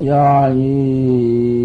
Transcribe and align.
야이. 0.00 1.58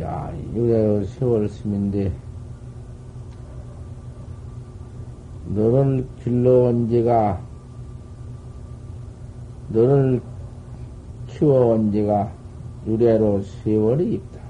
야, 0.00 0.30
유래 0.54 1.04
세월 1.04 1.48
스인데 1.48 2.12
너를 5.46 6.06
길러온 6.22 6.88
지가, 6.88 7.40
너를 9.68 10.20
키워온 11.28 11.92
지가 11.92 12.32
유래로 12.86 13.42
세월이 13.42 14.14
있다. 14.14 14.40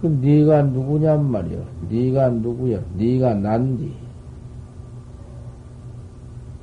그 0.00 0.06
네가 0.08 0.62
누구냔 0.62 1.30
말이야. 1.30 1.60
네가 1.88 2.30
누구야? 2.30 2.80
네가 2.96 3.34
난디. 3.34 3.94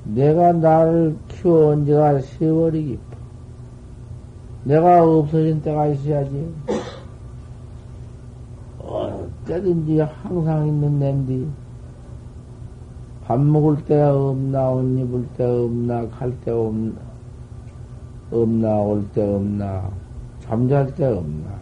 내가 0.03 0.51
나를 0.51 1.17
키워온 1.29 1.85
지가 1.85 2.19
세월이 2.19 2.85
깊어. 2.85 3.08
내가 4.63 5.03
없어진 5.03 5.61
때가 5.61 5.87
있어야지. 5.87 6.53
어느 8.81 9.29
때든지 9.45 9.99
항상 9.99 10.67
있는 10.67 10.99
낸디. 10.99 11.47
밥 13.23 13.39
먹을 13.39 13.83
때 13.85 14.01
없나, 14.01 14.71
옷 14.71 14.83
입을 14.83 15.27
때 15.37 15.43
없나, 15.43 16.07
갈 16.09 16.33
때 16.41 16.51
없나, 16.51 16.95
없나, 18.31 18.75
올 18.81 19.07
때 19.11 19.21
없나, 19.21 19.87
잠잘 20.39 20.95
때 20.95 21.05
없나, 21.05 21.59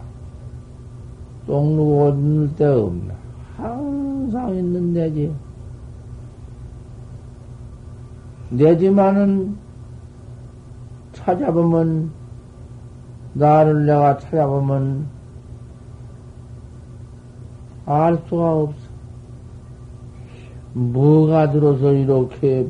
똥 1.46 1.76
누고 1.76 2.08
있을 2.08 2.56
때 2.56 2.64
없나. 2.64 3.14
항상 3.56 4.54
있는 4.54 4.94
내지. 4.94 5.30
내지만은 8.50 9.58
찾아보면 11.12 12.10
나를 13.38 13.86
내가 13.86 14.18
찾아보면 14.18 15.06
알 17.86 18.18
수가 18.28 18.52
없어. 18.54 18.88
뭐가 20.74 21.50
들어서 21.50 21.92
이렇게 21.92 22.68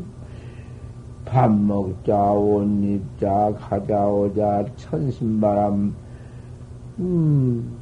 밥 1.25 1.51
먹자, 1.51 2.33
옷 2.33 2.65
입자, 2.65 3.53
가자, 3.59 4.07
오자, 4.07 4.65
천신바람, 4.77 5.95
음, 7.01 7.77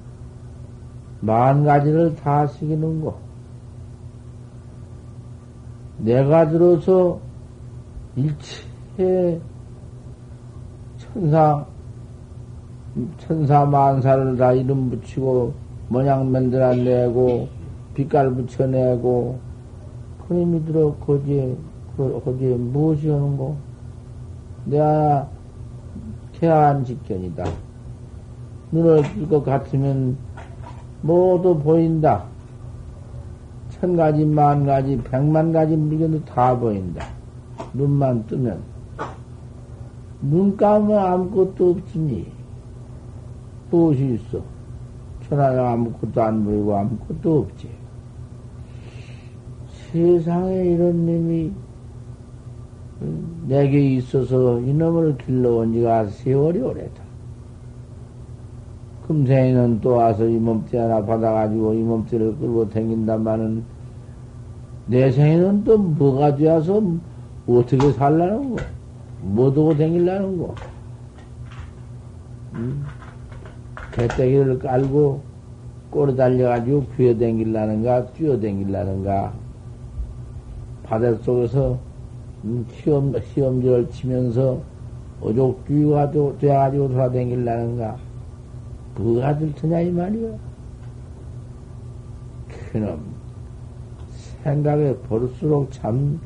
만 1.20 1.64
가지를 1.64 2.14
다 2.16 2.46
시키는 2.46 3.02
거. 3.02 3.18
내가 5.98 6.48
들어서 6.48 7.18
일체 8.16 9.40
천사, 10.98 11.64
천사 13.18 13.64
만사를 13.64 14.36
다 14.36 14.52
이름 14.52 14.90
붙이고, 14.90 15.52
모양 15.88 16.30
만들어내고, 16.30 17.48
빛깔 17.94 18.30
붙여내고, 18.34 19.38
그림이 20.28 20.64
들어, 20.64 20.94
거기에, 20.94 21.54
그, 21.96 22.20
거기에 22.24 22.54
무엇이 22.56 23.08
오는 23.08 23.36
거? 23.36 23.56
내가 24.64 25.28
태안 26.32 26.84
직견이다. 26.84 27.44
눈을 28.72 29.02
뜰 29.14 29.28
것 29.28 29.44
같으면 29.44 30.16
모두 31.02 31.56
보인다. 31.58 32.24
천 33.70 33.96
가지, 33.96 34.24
만 34.24 34.66
가지, 34.66 35.00
백만 35.02 35.52
가지 35.52 35.76
물건도 35.76 36.24
다 36.24 36.58
보인다. 36.58 37.06
눈만 37.74 38.26
뜨면. 38.26 38.60
눈 40.22 40.56
감으면 40.56 40.98
아무것도 40.98 41.70
없으니. 41.70 42.26
무엇이 43.70 44.14
있어? 44.14 44.42
천하에 45.28 45.58
아무것도 45.58 46.22
안 46.22 46.44
보이고 46.44 46.76
아무것도 46.76 47.38
없지. 47.40 47.68
세상에 49.92 50.64
이런 50.66 51.06
놈이 51.06 51.52
내게 53.46 53.94
있어서 53.96 54.60
이놈을 54.60 55.18
길러온 55.18 55.72
지가 55.72 56.06
세월이 56.06 56.60
오래다. 56.60 57.02
금생에는 59.06 59.80
또 59.80 59.90
와서 59.90 60.26
이 60.26 60.36
몸띠 60.36 60.76
하나 60.76 61.04
받아가지고 61.04 61.74
이 61.74 61.78
몸띠를 61.78 62.36
끌고 62.38 62.68
다닌다마는 62.68 63.62
내 64.86 65.10
생에는 65.10 65.64
또 65.64 65.78
뭐가 65.78 66.34
되어서 66.34 66.82
어떻게 67.46 67.92
살라는 67.92 68.56
거? 68.56 68.62
뭐 69.22 69.52
두고 69.52 69.76
다닐라는 69.76 70.38
거? 70.38 70.54
음? 72.54 72.84
개떼기를 73.96 74.58
깔고 74.58 75.22
꼬리 75.90 76.14
달려가지고 76.14 76.84
귀어댕길라는가, 76.96 78.06
뛰어댕길라는가, 78.12 79.32
바닷속에서 80.82 81.78
음, 82.44 82.66
시험, 82.70 83.18
시험지를 83.18 83.90
치면서 83.90 84.60
오족주의가 85.22 86.10
되어가지고 86.10 86.88
돌아댕길라는가, 86.90 87.96
뭐가 88.96 89.38
들트냐, 89.38 89.80
이 89.80 89.90
말이야. 89.90 90.30
그놈, 92.48 93.00
생각에 94.42 94.94
볼수록 95.08 95.72
참, 95.72 96.20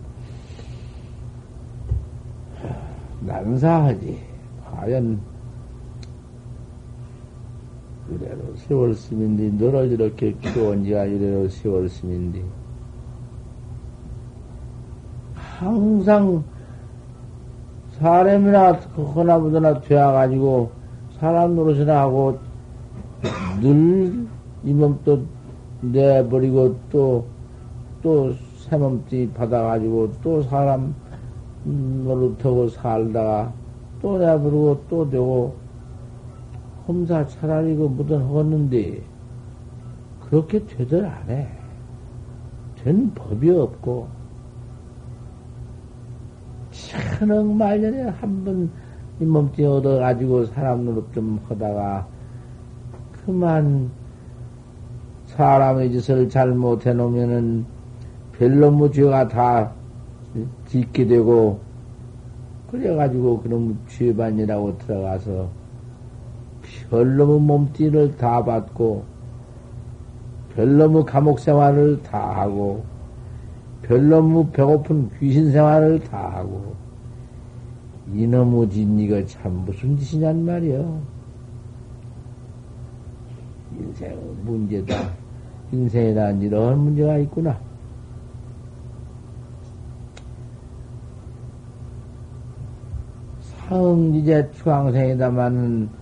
난사하지. 3.20 4.18
과연, 4.64 5.20
이래로 8.10 8.56
세월 8.56 8.94
스인데 8.94 9.64
너를 9.64 9.92
이렇게 9.92 10.32
키워온 10.32 10.84
지가 10.84 11.04
이래로 11.04 11.48
세월 11.48 11.88
스인데 11.88 12.42
항상 15.34 16.42
사람이나 17.92 18.72
허나보다나 18.72 19.80
되어가지고 19.82 20.70
사람 21.18 21.54
노릇이나 21.54 22.00
하고 22.00 22.38
늘 23.60 24.26
이몸또 24.64 25.22
내버리고 25.82 26.76
또, 26.90 27.26
또 28.02 28.32
새몸띠 28.56 29.30
받아가지고 29.34 30.12
또 30.22 30.42
사람 30.42 30.94
노릇하고 31.64 32.68
살다가 32.68 33.52
또 34.00 34.18
내버리고 34.18 34.82
또 34.88 35.10
되고 35.10 35.59
험사 36.90 37.26
차라리 37.26 37.76
그 37.76 37.84
무슨 37.84 38.20
하겠는데 38.26 39.00
그렇게 40.28 40.64
되들 40.66 41.06
안 41.06 41.30
해. 41.30 41.48
된 42.82 43.12
법이 43.14 43.50
없고 43.50 44.08
천억 46.70 47.46
말년에 47.46 48.02
한 48.08 48.44
번 48.44 48.70
이 49.20 49.24
몸뚱이 49.26 49.68
얻어가지고 49.68 50.46
사람 50.46 50.86
노릇 50.86 51.12
좀 51.12 51.38
하다가 51.46 52.06
그만 53.12 53.90
사람의 55.26 55.92
짓을 55.92 56.26
잘못 56.30 56.86
해 56.86 56.94
놓으면은 56.94 57.66
별로무 58.32 58.90
죄가 58.90 59.28
다 59.28 59.72
짓게 60.64 61.06
되고 61.06 61.60
그래가지고 62.70 63.42
그놈 63.42 63.78
죄반이라고 63.88 64.78
들어가서 64.78 65.50
별로무 66.90 67.40
몸띠를 67.40 68.16
다 68.16 68.44
받고 68.44 69.04
별로무 70.54 71.04
감옥 71.04 71.38
생활을 71.38 72.02
다 72.02 72.40
하고 72.40 72.84
별로무 73.82 74.50
배고픈 74.50 75.08
귀신 75.18 75.52
생활을 75.52 76.00
다 76.00 76.30
하고 76.34 76.74
이놈의 78.12 78.70
짓이가 78.70 79.24
참 79.26 79.64
무슨 79.64 79.96
짓이냔 79.96 80.44
말이여. 80.44 81.00
인생 83.78 84.18
문제다. 84.44 84.94
인생에는 85.72 86.42
이런 86.42 86.78
문제가 86.80 87.18
있구나. 87.18 87.58
사응지제 93.40 94.50
추강생이다마는 94.52 95.99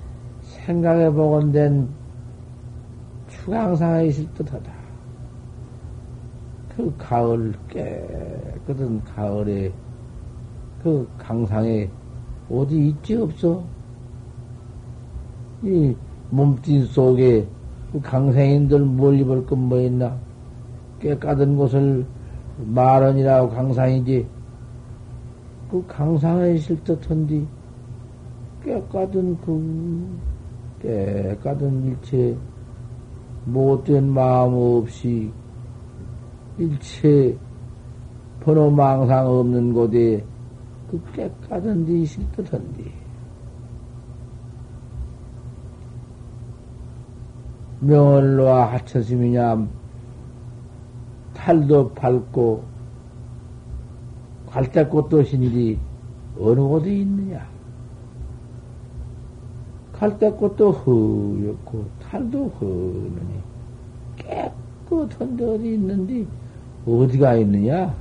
생각해 0.69 1.11
보건된 1.11 1.89
추강상에 3.29 4.05
있을 4.09 4.29
듯하다. 4.35 4.71
그 6.77 6.95
가을 6.99 7.55
깨끗한 7.71 9.03
가을에 9.03 9.73
그 10.83 11.09
강상에 11.17 11.89
어디 12.51 12.89
있지 12.89 13.17
없어? 13.17 13.65
이 15.63 15.97
몸짓 16.29 16.87
속에 16.91 17.49
그 17.91 18.01
강생인들 18.03 18.81
뭘 18.81 19.19
입을 19.21 19.47
건 19.47 19.59
뭐 19.61 19.81
있나? 19.81 20.19
깨끗한 21.01 21.57
곳을 21.57 22.05
말원이라고 22.59 23.49
강상이지. 23.49 24.27
그 25.71 25.83
강상에 25.87 26.53
있을 26.53 26.85
듯한디 26.85 27.47
깨끗한 28.63 29.39
그 29.41 30.38
깨끗한 30.81 31.85
일체 31.85 32.37
못된 33.45 34.09
마음 34.09 34.55
없이 34.55 35.33
일체 36.59 37.37
번호 38.41 38.71
망상 38.71 39.27
없는 39.27 39.73
곳에 39.73 40.25
그 40.91 41.01
깨끗한 41.13 41.85
데 41.85 41.99
있을 42.01 42.25
듯한데. 42.33 42.99
명월로와 47.81 48.73
하처심이냐 48.73 49.69
탈도 51.35 51.91
밟고 51.91 52.65
갈대꽃도 54.51 55.23
신디 55.23 55.79
어느 56.41 56.61
곳에 56.61 56.97
있느냐 56.97 57.58
갈대꽃도 59.99 60.71
허옇고 60.71 61.85
탈도 62.01 62.49
허느니 62.61 63.41
깨끗한 64.17 65.37
데 65.37 65.45
어디 65.45 65.75
있는데 65.75 66.25
어디가 66.87 67.35
있느냐 67.37 67.95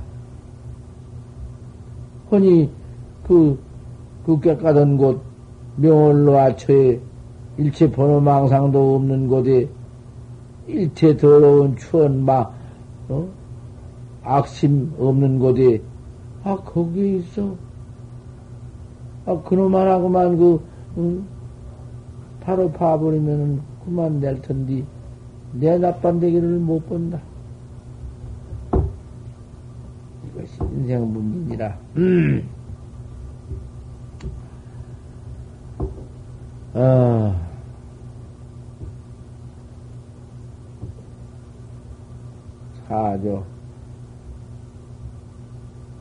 허니 2.30 2.70
그, 3.26 3.58
그 4.24 4.38
깨끗한 4.40 4.96
곳 4.96 5.20
명월로와 5.76 6.54
처에 6.56 7.00
일체 7.56 7.90
번호 7.90 8.20
망상도 8.20 8.94
없는 8.94 9.26
곳에 9.26 9.68
일체 10.68 11.16
더러운 11.16 11.76
추원 11.76 12.24
막 12.24 12.54
어? 13.08 13.26
악심 14.22 14.94
없는 14.98 15.40
곳에 15.40 15.82
아 16.44 16.56
거기에 16.56 17.16
있어 17.16 17.56
아 19.26 19.42
그놈만 19.42 19.88
하고만 19.88 20.36
그 20.36 20.60
응? 20.98 21.37
바로 22.48 22.72
파버리면은 22.72 23.60
그만 23.84 24.20
낼 24.20 24.40
텐데 24.40 24.82
내 25.52 25.76
나쁜 25.76 26.18
대기를 26.18 26.58
못 26.58 26.80
본다. 26.88 27.20
이것이 30.24 30.58
인생 30.72 31.12
문제니라. 31.12 31.78
음. 31.98 32.48
아. 36.72 37.38
사조 42.86 43.44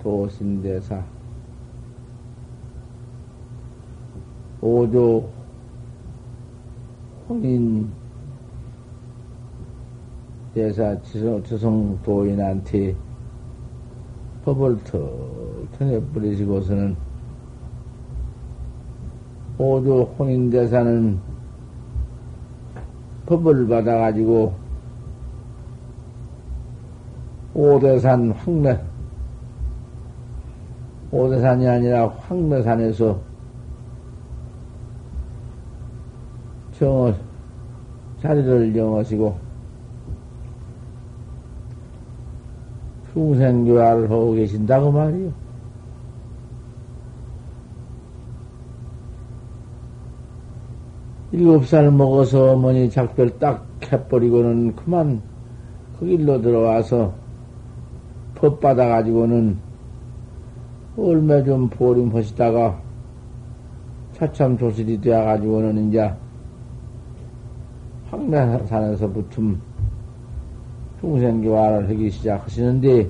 도신대사 0.01 1.03
오조 4.61 5.36
혼인 7.29 7.91
대사 10.53 10.99
지성, 11.01 11.99
도인한테 12.03 12.95
법을 14.45 14.77
턱 14.85 15.67
터내버리시고서는 15.77 16.95
오조 19.57 20.03
혼인 20.17 20.49
대사는 20.49 21.19
법을 23.25 23.67
받아가지고 23.67 24.53
오대산 27.53 28.31
황매, 28.31 28.79
오대산이 31.11 31.67
아니라 31.67 32.07
황매산에서 32.07 33.19
정어, 36.79 37.13
자리를 38.21 38.75
영하시고, 38.75 39.35
중생교화를 43.13 44.11
하고 44.11 44.33
계신다고 44.33 44.91
말이요. 44.91 45.31
일곱 51.31 51.65
살 51.65 51.91
먹어서 51.91 52.53
어머니 52.53 52.89
작별 52.89 53.37
딱 53.37 53.65
해버리고는 53.91 54.75
그만 54.75 55.21
그 55.99 56.05
길로 56.05 56.41
들어와서 56.41 57.13
법 58.35 58.59
받아가지고는 58.59 59.57
얼마 60.97 61.43
좀 61.43 61.69
보림하시다가 61.69 62.81
차참 64.13 64.57
조실이 64.57 65.01
되어가지고는 65.01 65.89
이제 65.89 66.11
황매산에서 68.09 69.11
부tum 69.11 69.61
중생교화를 70.99 71.89
하기 71.89 72.09
시작하시는데 72.09 73.09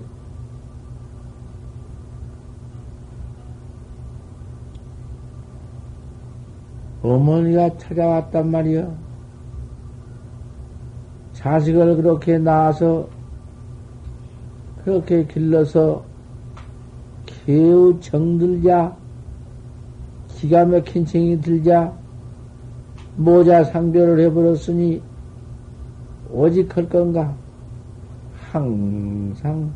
어머니가 7.01 7.77
찾아왔단 7.77 8.51
말이요. 8.51 8.93
자식을 11.33 11.95
그렇게 11.97 12.37
낳아서 12.37 13.07
그렇게 14.83 15.25
길러서 15.25 16.03
개우 17.25 17.97
정들자, 17.99 18.97
기가 20.27 20.65
막힌 20.65 21.05
정이 21.05 21.39
들자, 21.39 21.93
모자 23.17 23.63
상별을 23.63 24.19
해버렸으니, 24.25 25.01
오직 26.29 26.77
할 26.77 26.87
건가? 26.87 27.33
항상 28.51 29.71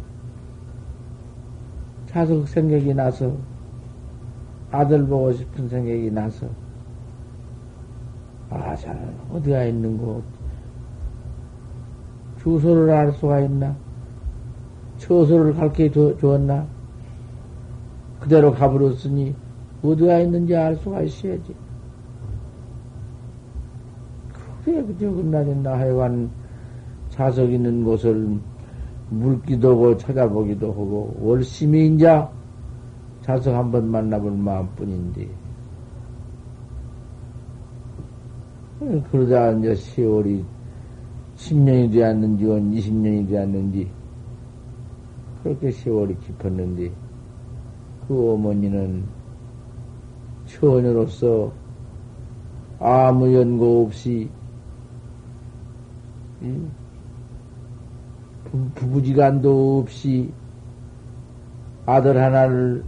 자석 2.06 2.48
생각이 2.48 2.94
나서, 2.94 3.36
아들 4.70 5.06
보고 5.08 5.34
싶은 5.34 5.68
생각이 5.68 6.12
나서, 6.12 6.48
아, 8.52 8.76
자는 8.76 9.16
어디가 9.32 9.66
있는 9.66 9.98
거, 9.98 10.22
주소를 12.42 12.92
알 12.92 13.12
수가 13.12 13.40
있나? 13.40 13.76
처소를 15.00 15.56
가르쳐 15.56 16.16
주었나? 16.18 16.68
그대로 18.20 18.54
가버렸으니 18.54 19.34
어디가 19.82 20.20
있는지 20.20 20.56
알 20.56 20.76
수가 20.76 21.02
있어야지. 21.02 21.56
그래, 24.64 24.84
그저 24.84 25.10
끝나진다 25.12 25.74
하여간 25.74 26.30
자석 27.10 27.52
있는 27.52 27.84
곳을 27.84 28.40
물기도 29.10 29.72
하고 29.72 29.98
찾아보기도 29.98 30.72
하고 30.72 31.16
월심이 31.20 31.88
인자 31.88 32.32
자석 33.22 33.56
한번 33.56 33.90
만나볼 33.90 34.32
마음뿐인데. 34.32 35.28
그러다 39.12 39.52
이제 39.52 39.76
세월이 39.76 40.44
10년이 41.36 41.92
되었는지, 41.92 42.46
20년이 42.46 43.30
되었는지, 43.30 43.88
그렇게 45.44 45.72
세월이 45.72 46.18
깊었는데, 46.20 46.92
그 48.08 48.34
어머니는 48.34 49.04
처녀로서 50.46 51.52
아무 52.80 53.34
연고 53.36 53.86
없이, 53.86 54.30
부부지간도 58.76 59.80
없이 59.80 60.32
아들 61.86 62.22
하나를 62.22 62.84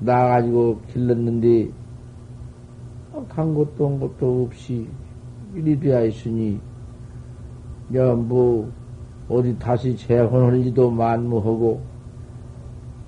낳아가지고 0.00 0.80
길렀는데, 0.92 1.70
간 3.28 3.54
것도 3.54 3.86
온 3.86 4.00
것도 4.00 4.44
없이 4.44 4.88
일이 5.54 5.78
되어 5.78 6.04
있으니, 6.06 6.60
야, 7.94 8.14
뭐, 8.14 8.70
어디 9.28 9.58
다시 9.58 9.96
재혼할 9.96 10.54
리도 10.60 10.90
만무하고, 10.90 11.80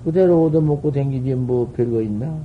그대로 0.03 0.45
얻어먹고 0.45 0.91
댕기지 0.91 1.35
뭐 1.35 1.71
별거 1.75 2.01
있나? 2.01 2.39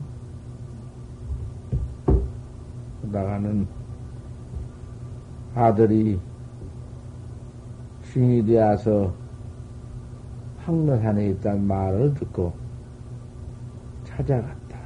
나가는 3.02 3.66
아들이 5.54 6.18
중이 8.16 8.46
되어서 8.46 9.12
황론산에 10.64 11.28
있다는 11.32 11.66
말을 11.66 12.14
듣고 12.14 12.50
찾아갔다. 14.04 14.78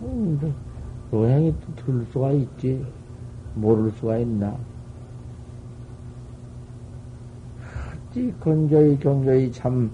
음, 0.00 0.54
노양이 1.10 1.54
또 1.60 1.84
들을 1.84 2.06
수가 2.06 2.30
있지. 2.30 2.82
모를 3.56 3.90
수가 3.90 4.16
있나? 4.16 4.56
어찌 8.08 8.32
건조히 8.40 8.98
경조히 8.98 9.52
참 9.52 9.90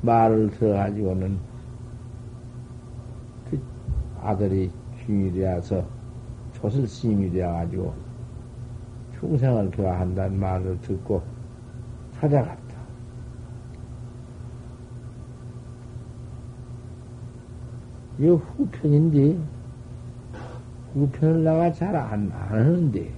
말을 0.00 0.48
들어가지고는 0.52 1.38
그 3.50 3.60
아들이 4.22 4.70
중이 5.04 5.32
되어서 5.34 5.84
조슬스님이 6.54 7.30
되어가지고 7.30 8.07
충생을 9.18 9.70
교화한다는 9.70 10.38
말을 10.38 10.80
듣고 10.80 11.22
찾아갔다. 12.12 12.68
이 18.20 18.26
후편인데, 18.26 19.38
후편을 20.94 21.44
나가 21.44 21.72
잘안 21.72 22.30
하는데, 22.30 23.12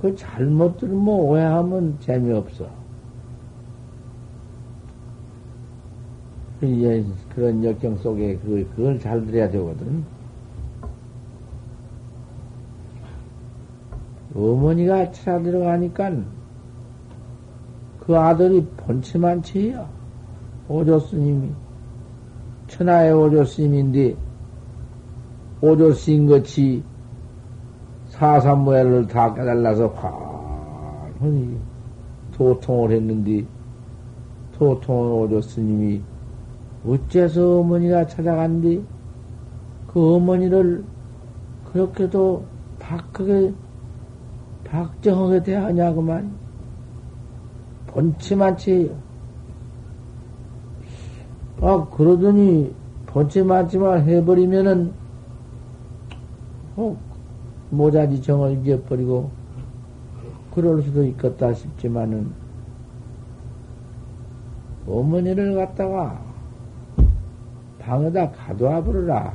그 0.00 0.14
잘못 0.14 0.78
들으면 0.78 1.08
오해하면 1.08 1.98
재미없어. 1.98 2.68
그 6.60 7.04
그런 7.34 7.64
역경 7.64 7.96
속에 7.96 8.38
그, 8.38 8.68
그걸 8.76 8.98
잘 8.98 9.24
들어야 9.26 9.50
되거든. 9.50 10.04
어머니가 14.34 15.12
찾아 15.12 15.42
들어가니까 15.42 16.12
그 18.00 18.18
아들이 18.18 18.66
번치만치야. 18.76 19.88
오조 20.68 20.98
스님이. 21.00 21.50
천하의 22.66 23.12
오조 23.12 23.44
스님인데, 23.44 24.16
오조 25.60 25.92
스님 25.92 26.28
같이 26.28 26.82
사삼모야를 28.08 29.06
다 29.06 29.32
깨달아서 29.34 29.88
환히 31.18 31.56
도통을 32.32 32.92
했는데, 32.92 33.46
도통을 34.58 35.24
오조 35.24 35.40
스님이 35.42 36.02
어째서 36.86 37.60
어머니가 37.60 38.06
찾아간디? 38.06 38.84
그 39.86 40.14
어머니를 40.14 40.84
그렇게도 41.72 42.44
박하게, 42.78 43.52
박정하게 44.74 45.44
대하냐구만. 45.44 46.32
번치만치. 47.86 48.92
아, 51.60 51.86
그러더니, 51.90 52.74
번치만치만 53.06 54.02
해버리면은, 54.02 54.92
어, 56.74 56.96
모자지 57.70 58.20
정을 58.20 58.66
잊어버리고, 58.66 59.30
그럴 60.52 60.82
수도 60.82 61.04
있겠다 61.04 61.52
싶지만은, 61.52 62.32
어머니를 64.88 65.54
갖다가 65.54 66.20
방에다 67.78 68.32
가둬와 68.32 68.82
버려라. 68.82 69.32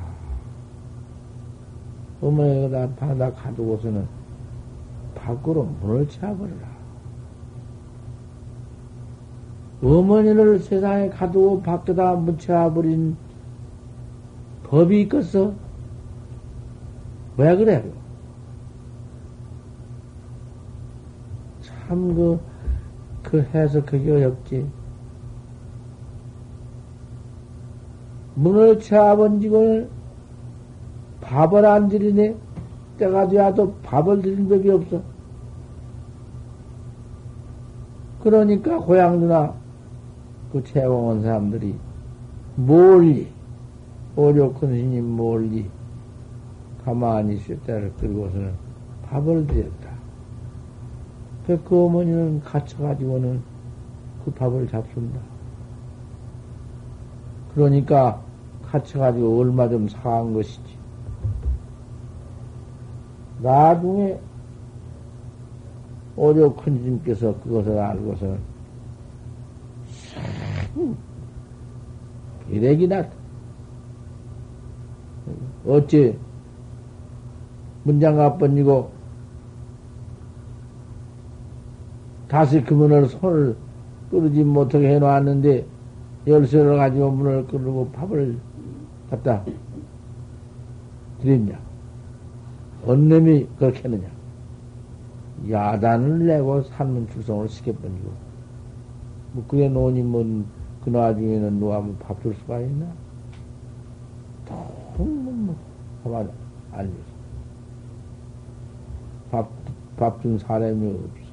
어머니가 2.21 2.89
방에다 2.89 3.31
가두고서는 3.31 4.18
밖으로 5.29 5.63
문을 5.81 6.07
쳐버려라. 6.09 6.79
어머니를 9.81 10.59
세상에 10.59 11.09
가두고 11.09 11.61
밖에다 11.61 12.15
묻혀버린 12.15 13.15
법이 14.63 15.01
있겠어? 15.01 15.53
왜 17.37 17.55
그래? 17.55 17.83
참, 21.61 22.13
그, 22.13 22.39
그 23.23 23.41
해석하기 23.53 24.11
어렵지. 24.11 24.69
문을 28.35 28.79
쳐번지고 28.79 29.87
밥을 31.21 31.65
안 31.65 31.87
드리네. 31.87 32.35
때가 32.97 33.27
돼야도 33.29 33.75
밥을 33.83 34.21
드린 34.21 34.47
법이 34.49 34.69
없어. 34.69 35.01
그러니까 38.21 38.77
고향 38.79 39.19
누나 39.19 39.53
그 40.51 40.63
채용한 40.63 41.21
사람들이 41.21 41.75
멀리 42.55 43.27
오조 44.15 44.53
큰 44.53 44.69
스님 44.69 45.15
멀리 45.15 45.69
가만히 46.83 47.35
있을 47.35 47.59
때를 47.61 47.93
끌고서는 47.93 48.53
밥을 49.05 49.47
드렸다. 49.47 49.89
그, 51.45 51.61
그 51.63 51.85
어머니는 51.85 52.41
갇혀가지고는 52.41 53.41
그 54.25 54.31
밥을 54.31 54.67
잡순다. 54.67 55.19
그러니까 57.53 58.21
갇혀가지고 58.65 59.39
얼마 59.39 59.67
좀 59.67 59.87
사한 59.87 60.33
것이지. 60.33 60.77
나중에 63.41 64.19
오조 66.19 66.53
큰님께서 66.53 67.33
그것을 67.39 67.79
알고서는 67.79 68.39
기렉이 72.49 72.87
났다. 72.89 73.09
어째 75.65 76.17
문장가 77.83 78.37
번지고 78.37 78.91
다시 82.27 82.61
그 82.63 82.73
문을 82.73 83.05
손을 83.05 83.55
끌지 84.11 84.43
못하게 84.43 84.95
해놓았는데 84.95 85.65
열쇠를 86.27 86.75
가지고 86.75 87.11
문을 87.11 87.47
끌고 87.47 87.91
밥을 87.91 88.37
갖다 89.09 89.45
드렸냐? 91.21 91.57
놈이 92.85 93.47
그렇게 93.57 93.83
했느냐? 93.83 94.18
야단을 95.49 96.25
내고 96.27 96.61
산문 96.63 97.07
출성을 97.09 97.47
시켜버리고, 97.49 98.11
뭐, 99.33 99.45
그래 99.47 99.69
놓으니 99.69 100.03
뭐, 100.03 100.23
그 100.83 100.89
나중에는 100.89 101.59
누가 101.59 101.79
뭐 101.79 101.95
밥 101.99 102.21
줄 102.21 102.33
수가 102.35 102.59
있나? 102.61 102.87
통, 104.95 105.45
뭐, 105.45 105.55
가만 106.03 106.29
안 106.71 106.87
줬어. 106.91 107.19
밥, 109.31 109.49
밥 109.97 110.21
준 110.21 110.37
사람이 110.37 110.87
없어. 110.87 111.29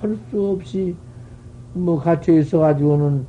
할 0.00 0.16
수 0.30 0.50
없이 0.50 0.96
뭐 1.74 1.98
갇혀 1.98 2.32
있어가지고는 2.38 3.26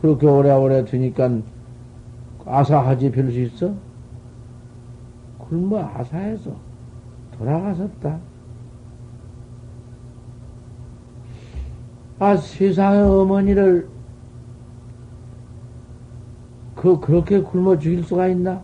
그렇게 0.00 0.26
오래오래 0.26 0.84
두니까 0.84 1.40
아사하지 2.44 3.10
별 3.12 3.30
수 3.30 3.40
있어? 3.40 3.74
굶어 5.38 5.78
아사해서 5.78 6.56
돌아가셨다. 7.32 8.20
아, 12.18 12.36
세상의 12.36 13.02
어머니를 13.02 13.88
그, 16.76 17.00
그렇게 17.00 17.40
굶어 17.40 17.78
죽일 17.78 18.04
수가 18.04 18.28
있나? 18.28 18.62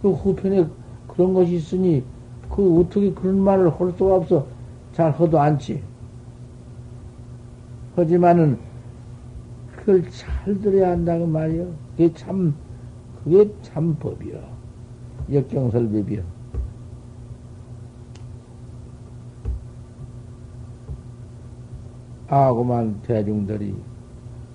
그 0.00 0.12
후편에 0.12 0.66
그런 1.08 1.34
것이 1.34 1.56
있으니, 1.56 2.04
그 2.48 2.80
어떻게 2.80 3.12
그런 3.12 3.40
말을 3.40 3.70
할 3.70 3.92
수가 3.92 4.16
없어. 4.16 4.46
잘 4.92 5.10
허도 5.10 5.38
않지. 5.38 5.82
하지만은, 7.96 8.58
그걸 9.76 10.08
잘 10.10 10.60
들어야 10.60 10.92
한다고 10.92 11.26
말이요. 11.26 11.72
그게 11.92 12.12
참, 12.14 12.54
그게 13.22 13.52
참 13.62 13.96
법이요. 13.96 14.40
역경설법이요. 15.32 16.39
아고만 22.30 23.02
대중들이 23.02 23.74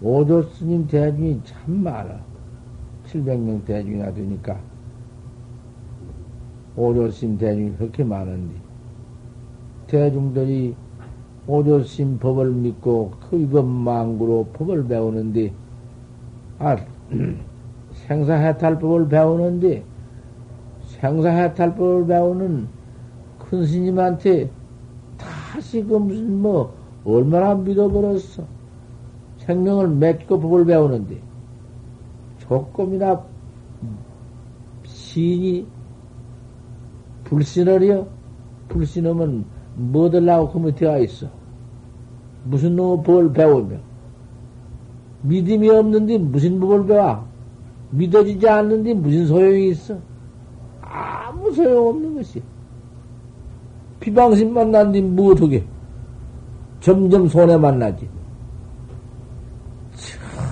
오조 0.01 0.43
스님 0.43 0.87
대중이 0.87 1.41
참 1.43 1.83
많아. 1.83 2.21
700명 3.07 3.65
대중이나 3.65 4.13
되니까. 4.13 4.57
오조 6.77 7.11
스님 7.11 7.37
대중이 7.37 7.75
그렇게 7.75 8.05
많은데. 8.05 8.55
대중들이 9.87 10.73
오조 11.47 11.83
스님 11.83 12.17
법을 12.17 12.51
믿고 12.51 13.11
그 13.29 13.37
이것망구로 13.37 14.51
법을 14.53 14.87
배우는데, 14.87 15.51
아, 16.59 16.77
생사해탈법을 18.07 19.09
배우는데, 19.09 19.83
생사해탈법을 20.85 22.07
배우는 22.07 22.67
큰 23.37 23.65
스님한테 23.65 24.49
다시 25.17 25.83
그 25.83 25.95
무슨 25.95 26.41
뭐, 26.41 26.84
얼마나 27.05 27.53
믿어버렸어. 27.55 28.43
생명을 29.37 29.89
맺고 29.89 30.39
법을 30.39 30.65
배우는데, 30.65 31.21
조금이나 32.39 33.23
시인이 34.83 35.65
불신을이요? 37.25 38.07
불신하면 38.69 39.45
뭐들라고 39.75 40.49
그러면 40.49 40.75
되어 40.75 40.99
있어. 40.99 41.27
무슨 42.43 42.75
놈의 42.75 43.03
법을 43.03 43.33
배우며. 43.33 43.77
믿음이 45.23 45.69
없는데 45.69 46.17
무슨 46.17 46.59
법을 46.59 46.85
배워? 46.85 47.25
믿어지지 47.91 48.47
않는데 48.47 48.93
무슨 48.93 49.25
소용이 49.27 49.69
있어? 49.69 49.97
아무 50.81 51.51
소용없는 51.51 52.15
것이. 52.15 52.41
비방심만 53.99 54.71
난뒤 54.71 55.01
무엇하게? 55.01 55.63
점점 56.85 57.27
손해 57.27 57.57
만 57.57 57.79
나지. 57.79 58.07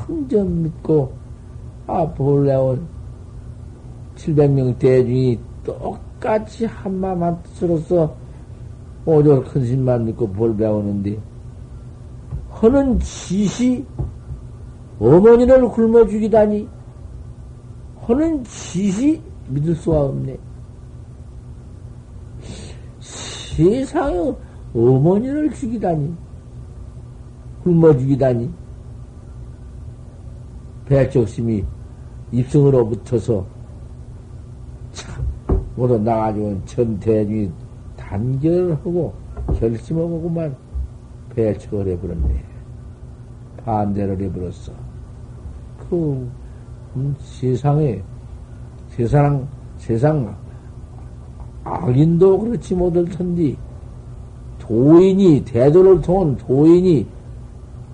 점점 0.08 0.64
믿고, 0.64 1.14
아, 1.86 2.08
볼래온 2.08 2.88
700명 4.16 4.80
대중이 4.80 5.40
똑같이 5.64 6.66
한마음 6.66 7.22
한 7.22 7.44
뜻으로서 7.44 8.16
오조 9.06 9.44
큰 9.44 9.64
신만 9.64 10.06
믿고 10.06 10.28
볼 10.28 10.58
배우는데, 10.58 11.20
허는 12.60 13.00
지시, 13.00 13.86
어머니를 15.00 15.70
굶어 15.70 16.08
죽이다니, 16.08 16.68
허는 18.08 18.44
지시 18.46 19.22
믿을 19.50 19.76
수가 19.76 20.06
없네. 20.06 20.36
세상에 23.00 24.34
어머니를 24.76 25.52
죽이다니. 25.52 26.14
굶어 27.64 27.96
죽이다니. 27.98 28.52
배적심이 30.86 31.64
입성으로 32.32 32.88
붙어서 32.88 33.46
참, 34.92 35.24
모두 35.76 35.98
나가지고 35.98 36.62
전 36.66 37.00
대중이 37.00 37.50
단결을 37.96 38.74
하고 38.76 39.14
결심하고 39.58 40.22
그만 40.22 40.56
배척을 41.30 41.88
해버렸네. 41.88 42.44
반대를 43.64 44.20
해버렸어. 44.22 44.74
그, 45.90 46.30
음, 46.96 47.16
세상에, 47.20 48.02
세상, 48.90 49.48
세상 49.78 50.36
악인도 51.64 52.40
그렇지 52.40 52.76
못할 52.76 53.06
텐데, 53.06 53.56
도인이, 54.68 55.44
대도를 55.46 56.02
통한 56.02 56.38
도인이 56.38 57.06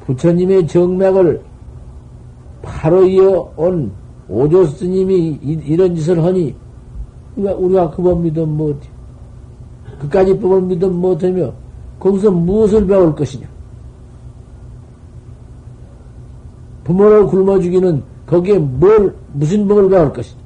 부처님의 0.05 0.67
정맥을 0.67 1.41
바로 2.62 3.05
이어온 3.05 3.91
오조 4.27 4.65
스님이 4.65 5.39
이런 5.41 5.95
짓을 5.95 6.23
하니, 6.23 6.55
우리가, 7.36 7.55
우리가 7.55 7.89
그 7.91 8.03
법 8.03 8.21
믿으면. 8.21 8.77
그까지 9.99 10.38
법을 10.39 10.62
믿으면 10.62 10.95
못하며, 10.95 11.51
거기서 11.99 12.32
무엇을 12.32 12.86
배울 12.86 13.15
것이냐? 13.15 13.47
부모를 16.84 17.25
굶어 17.27 17.60
죽이는 17.60 18.03
거기에 18.25 18.60
뭘, 18.60 19.15
무슨 19.34 19.67
법을 19.67 19.89
배울 19.89 20.13
것이냐? 20.13 20.39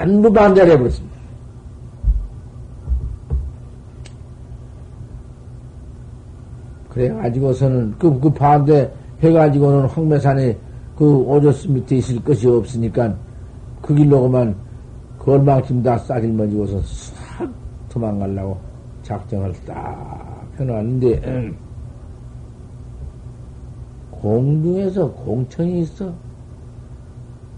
전부 0.00 0.32
반대를 0.32 0.72
해버렸습니다. 0.72 1.20
그래가지고서는 6.88 7.94
그, 7.98 8.18
그 8.18 8.32
반대 8.32 8.90
해가지고는 9.22 9.84
황매산에 9.86 10.56
그 10.96 11.16
오저스 11.18 11.68
밑에 11.68 11.98
있을 11.98 12.24
것이 12.24 12.48
없으니까 12.48 13.14
그 13.82 13.94
길로 13.94 14.22
그만 14.22 14.56
걸망침 15.18 15.82
다 15.82 15.98
싸길 15.98 16.32
먼지고서 16.32 16.80
싹 16.80 17.50
도망가려고 17.90 18.58
작정을 19.02 19.52
딱 19.66 20.46
해놨는데 20.58 21.52
공중에서 24.10 25.10
공청이 25.12 25.80
있어. 25.80 26.10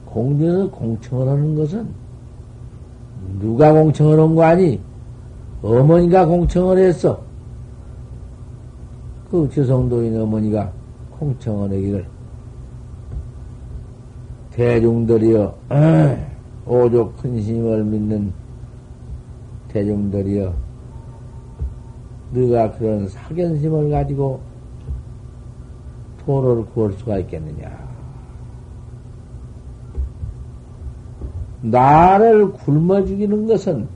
공중에서 0.06 0.70
공청을 0.70 1.28
하는 1.28 1.54
것은 1.54 2.01
누가 3.40 3.72
공청을 3.72 4.18
한 4.20 4.34
거 4.34 4.42
아니? 4.42 4.80
어머니가 5.62 6.26
공청을 6.26 6.78
했어. 6.78 7.20
그 9.30 9.48
지성도인 9.50 10.20
어머니가 10.20 10.70
공청을 11.18 11.70
하기를 11.70 12.06
대중들이여 14.50 15.54
오조 16.66 17.12
큰 17.14 17.40
스님을 17.42 17.84
믿는 17.84 18.32
대중들이여 19.68 20.52
네가 22.32 22.72
그런 22.72 23.08
사견심을 23.08 23.90
가지고 23.90 24.40
도로를 26.24 26.64
구할 26.66 26.92
수가 26.92 27.18
있겠느냐? 27.18 27.81
나를 31.62 32.52
굶어 32.52 33.04
죽이는 33.04 33.46
것은, 33.46 33.88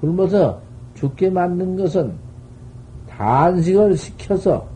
굶어서 0.00 0.60
죽게 0.94 1.30
만든 1.30 1.76
것은 1.76 2.12
단식을 3.08 3.96
시켜서 3.96 4.66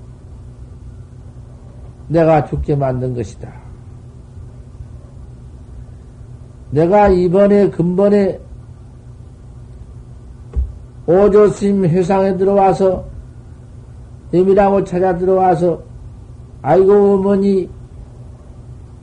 내가 2.08 2.44
죽게 2.44 2.76
만든 2.76 3.14
것이다. 3.14 3.50
내가 6.70 7.08
이번에, 7.08 7.70
근번에 7.70 8.40
오조스님 11.06 11.84
회상에 11.86 12.36
들어와서, 12.36 13.04
임이라고 14.32 14.84
찾아 14.84 15.16
들어와서, 15.16 15.82
아이고 16.62 17.14
어머니, 17.14 17.68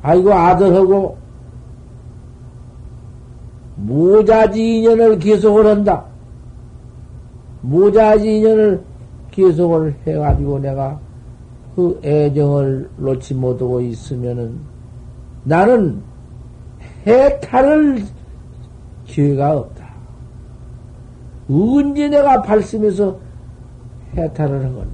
아이고 0.02 0.34
아들하고, 0.34 1.19
무자지 3.80 4.80
인연을 4.80 5.20
계속을 5.20 5.66
한다. 5.66 6.06
무자지 7.62 8.38
인연을 8.38 8.84
계속을 9.32 9.96
해가지고 10.06 10.60
내가 10.60 11.00
그 11.76 12.00
애정을 12.04 12.90
놓지 12.98 13.36
못하고 13.36 13.80
있으면은 13.82 14.60
나는 15.44 16.02
해탈을 17.08 18.04
기회가 19.06 19.58
없다. 19.58 19.90
언제 21.50 22.10
내가 22.10 22.42
발심해서 22.42 23.18
해탈을 24.16 24.58
하겠느냐. 24.58 24.90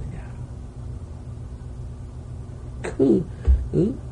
그, 2.82 3.24
어? 3.74 4.06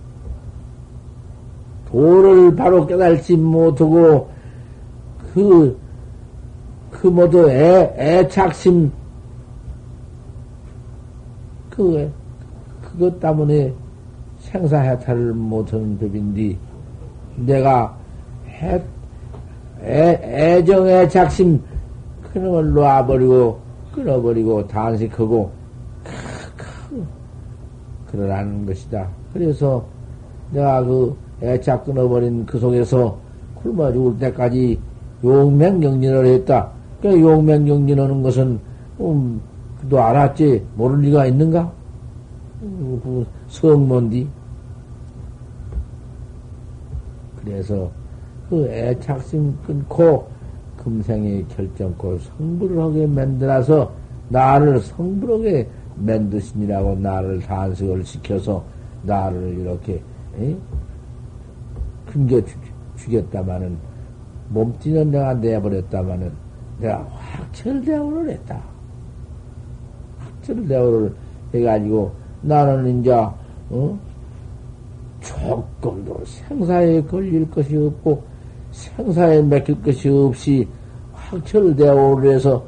도를 1.88 2.54
바로 2.56 2.86
깨달지 2.86 3.36
못하고, 3.36 4.33
그, 5.34 5.76
그 6.92 7.08
모두 7.08 7.50
애, 7.50 7.92
애착심, 7.98 8.90
그, 11.68 12.08
그것 12.80 13.18
때문에 13.18 13.74
생사해탈을 14.38 15.34
못하는 15.34 15.98
법인데, 15.98 16.56
내가 17.34 17.96
해, 18.46 18.80
애, 19.82 20.56
애정의 20.58 21.10
작심, 21.10 21.60
그놈을 22.32 22.72
놔버리고, 22.72 23.58
끊어버리고, 23.92 24.68
단식하고, 24.68 25.50
그러라는 28.06 28.64
것이다. 28.66 29.08
그래서 29.32 29.84
내가 30.52 30.84
그 30.84 31.16
애착 31.42 31.84
끊어버린 31.84 32.46
그 32.46 32.56
속에서 32.60 33.18
굶어 33.56 33.92
죽을 33.92 34.16
때까지 34.18 34.78
용맹경진을 35.24 36.26
했다. 36.26 36.70
그 37.00 37.20
용맹경진하는 37.20 38.22
것은, 38.22 38.60
음, 39.00 39.40
너 39.88 39.98
알았지? 39.98 40.64
모를 40.76 41.00
리가 41.00 41.26
있는가? 41.26 41.72
음, 42.62 43.00
그 43.02 43.26
성문디. 43.48 44.28
그래서 47.42 47.90
그 48.48 48.66
애착심 48.68 49.56
끊고 49.66 50.26
금생에 50.76 51.44
결정코 51.48 52.18
성불을 52.18 52.80
하게 52.80 53.06
만들어서 53.06 53.90
나를 54.28 54.80
성불하게 54.80 55.68
만드시니라고 55.96 56.96
나를 56.96 57.40
단식을 57.40 58.04
시켜서 58.04 58.64
나를 59.02 59.58
이렇게 59.58 60.02
금겨 62.06 62.40
주겠다마는 62.96 63.76
몸띠는 64.48 65.10
내가 65.10 65.34
내버렸다마는 65.34 66.32
내가 66.78 67.06
확철대오를 67.10 68.30
했다. 68.30 68.62
확철대오를 70.18 71.14
해가지고 71.54 72.12
나는 72.42 73.00
이제 73.00 73.12
어? 73.12 73.98
조금도 75.20 76.20
생사에 76.24 77.02
걸릴 77.02 77.50
것이 77.50 77.76
없고 77.76 78.22
생사에 78.72 79.40
맡길 79.42 79.82
것이 79.82 80.08
없이 80.08 80.68
확철대오를 81.12 82.32
해서 82.32 82.62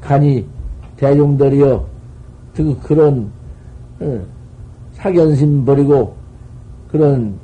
간이 0.00 0.46
대중들이여 0.96 1.86
그 2.54 2.78
그런 2.80 3.30
어, 4.00 4.20
사견심 4.92 5.64
버리고 5.64 6.14
그런 6.90 7.34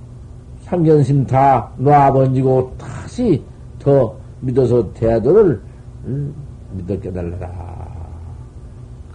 상견심 0.63 1.27
다 1.27 1.71
놔번지고 1.77 2.73
다시 2.79 3.43
더 3.83 4.17
믿어서 4.41 4.93
대도를 4.93 5.61
음, 6.05 6.33
믿어 6.73 6.99
깨달라라. 7.01 7.83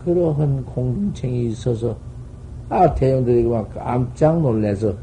그러한 0.04 0.64
공동청이 0.66 1.48
있어서 1.48 1.96
아 2.70 2.94
대형들이 2.94 3.44
막 3.44 3.74
깜짝 3.74 4.42
놀래서 4.42 4.94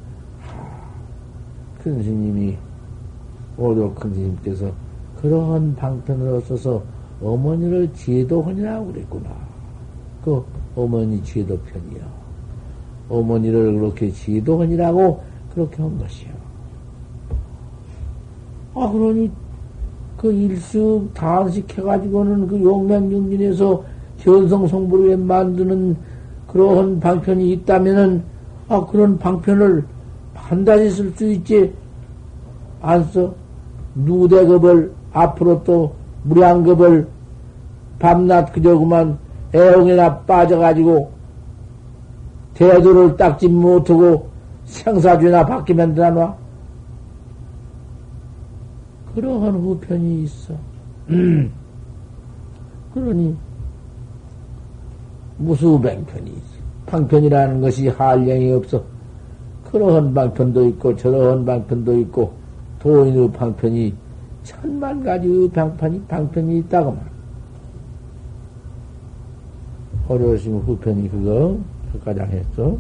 큰 1.83 2.03
스님이 2.03 2.57
오조 3.57 3.94
큰 3.94 4.14
스님께서 4.14 4.70
그러한 5.20 5.74
방편을 5.77 6.37
얻어서 6.37 6.83
어머니를 7.22 7.90
지도헌이라고 7.94 8.92
그랬구나. 8.92 9.31
그 10.24 10.44
어머니 10.77 11.22
지도편이요. 11.22 12.24
어머니를 13.09 13.79
그렇게 13.79 14.11
지도헌이라고 14.11 15.22
그렇게 15.55 15.83
한 15.83 15.98
것이요. 15.98 16.31
아, 18.74 18.90
그러니 18.90 19.31
그 20.25 20.33
일수 20.33 21.07
단식해가지고는 21.13 22.49
그 22.49 22.59
용맹경진에서 22.59 23.85
현성성부를 24.17 25.19
만드는 25.19 25.95
그러한 26.47 26.99
방편이 26.99 27.53
있다면은, 27.53 28.23
아, 28.71 28.87
그런 28.87 29.19
방편을 29.19 29.85
반드시 30.33 30.97
쓸 30.97 31.13
수 31.15 31.31
있지. 31.31 31.71
안 32.81 33.05
써. 33.05 33.35
누대급을 33.95 34.93
앞으로 35.13 35.63
또 35.63 35.93
무량급을 36.23 37.07
밤낮 37.99 38.51
그저 38.51 38.79
그만 38.79 39.19
애홍이나 39.55 40.21
빠져가지고 40.21 41.11
대도를 42.55 43.15
닦지 43.19 43.49
못하고 43.49 44.31
생사주나 44.65 45.45
만들어 45.45 46.11
놔. 46.11 46.43
그러한 49.14 49.55
후편이 49.55 50.24
있어. 50.24 50.55
그러니 52.94 53.37
무수뱅편이 55.38 56.31
있어. 56.31 56.55
방편이라는 56.87 57.61
것이 57.61 57.88
한량이 57.88 58.53
없어. 58.53 58.85
그러한 59.70 60.14
방편도 60.14 60.66
있고 60.68 60.96
저러한 60.96 61.44
방편도 61.44 61.98
있고 62.00 62.33
도인의 62.81 63.33
방편이 63.33 63.94
천만 64.42 65.03
가지의 65.03 65.48
방편이 65.50 66.03
방편이 66.07 66.59
있다고 66.59 66.92
말. 66.92 67.14
어려우시면 70.07 70.61
후편이 70.62 71.11
그거 71.11 71.59
그까장 71.92 72.29
했어. 72.29 72.77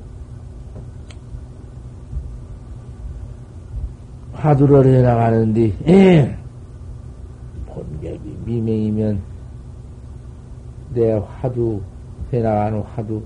화두를 4.44 4.84
해나가는데 4.86 5.72
예. 5.88 6.36
본격이 7.66 8.38
미명이면 8.44 9.22
내 10.92 11.12
화두 11.12 11.80
해나가는 12.30 12.80
화두 12.82 13.22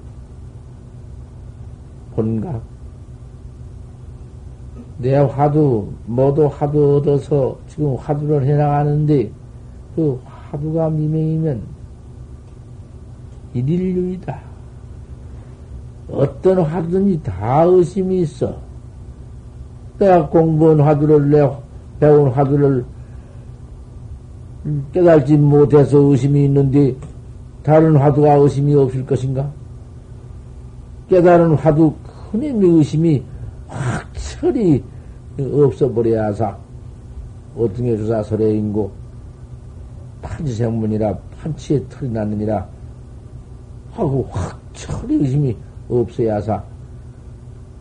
본각 2.14 2.62
내 4.98 5.16
화두, 5.16 5.92
모두 6.06 6.46
화두 6.46 6.96
얻어서 6.96 7.56
지금 7.68 7.94
화두를 7.94 8.44
해나가는데, 8.44 9.30
그 9.94 10.20
화두가 10.24 10.90
미명이면 10.90 11.62
일일류이다. 13.54 14.40
어떤 16.10 16.62
화두든지 16.62 17.22
다 17.22 17.62
의심이 17.62 18.22
있어. 18.22 18.67
내가 19.98 20.28
공부한 20.28 20.80
화두를, 20.80 21.30
내 21.30 21.50
배운 21.98 22.30
화두를 22.30 22.84
깨달지 24.92 25.36
못해서 25.36 25.98
의심이 25.98 26.44
있는데, 26.44 26.94
다른 27.62 27.96
화두가 27.96 28.34
의심이 28.34 28.74
없을 28.74 29.04
것인가? 29.04 29.50
깨달은 31.08 31.54
화두 31.54 31.92
큰 32.30 32.42
힘의 32.42 32.70
의심이 32.70 33.22
철이 34.14 34.82
없어버려야 35.38 36.26
하사. 36.26 36.56
어떻게 37.56 37.96
주사 37.96 38.22
설해인고? 38.22 38.90
판지생문이라 40.22 41.16
판치에 41.40 41.82
털이 41.88 42.10
났느니라. 42.10 42.66
하고 43.92 44.26
확 44.30 44.58
철이 44.74 45.16
의심이 45.16 45.56
없어야 45.88 46.36
하사 46.36 46.62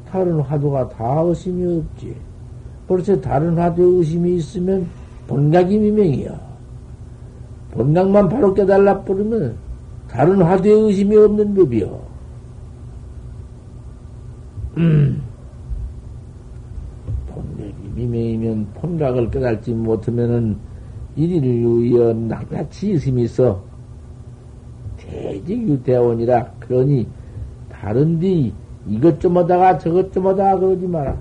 다른 0.09 0.39
화두가 0.39 0.89
다 0.89 1.21
의심이 1.21 1.79
없지. 1.79 2.15
벌써 2.87 3.19
다른 3.19 3.57
화두에 3.57 3.85
의심이 3.85 4.37
있으면 4.37 4.87
본각이 5.27 5.77
미명이야. 5.77 6.47
본각만 7.71 8.29
바로 8.29 8.53
깨달라 8.53 9.01
버리면 9.03 9.55
다른 10.09 10.41
화두에 10.41 10.71
의심이 10.71 11.15
없는 11.15 11.53
법이요. 11.53 12.01
음. 14.77 15.21
미명이면 17.95 18.67
폰각을 18.75 19.31
깨달지 19.31 19.73
못하면은 19.73 20.55
일일유여 21.15 22.13
낱낱이 22.13 22.91
의심이 22.91 23.23
있어. 23.23 23.61
대직유대원이라 24.97 26.45
그러니 26.59 27.07
다른디 27.69 28.53
이것 28.88 29.19
좀 29.19 29.38
하다가 29.38 29.78
저것 29.80 30.12
좀 30.13 30.28
하다가 30.28 30.60
그러지 30.60 30.88
마라. 30.88 31.17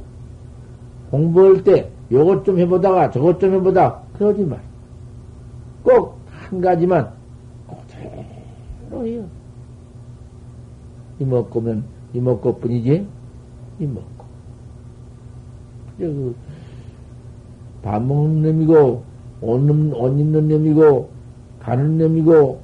공부할 1.10 1.64
때 1.64 1.90
요것 2.10 2.44
좀 2.44 2.58
해보다가 2.58 3.10
저것 3.10 3.38
좀 3.40 3.54
해보다 3.54 4.00
그러지 4.18 4.44
마라. 4.44 4.62
꼭 5.82 6.16
한 6.50 6.60
가지만 6.60 7.10
그대로요. 8.88 9.24
이먹고면 11.18 11.84
이먹고 12.14 12.58
뿐이지 12.58 13.06
이먹고 13.80 14.26
그, 15.98 16.34
밥 17.82 18.02
먹는 18.02 18.42
놈이고, 18.42 19.02
옷, 19.40 19.70
옷 19.94 20.20
입는 20.20 20.48
놈이고, 20.48 21.08
가는 21.58 21.96
놈이고, 21.96 22.60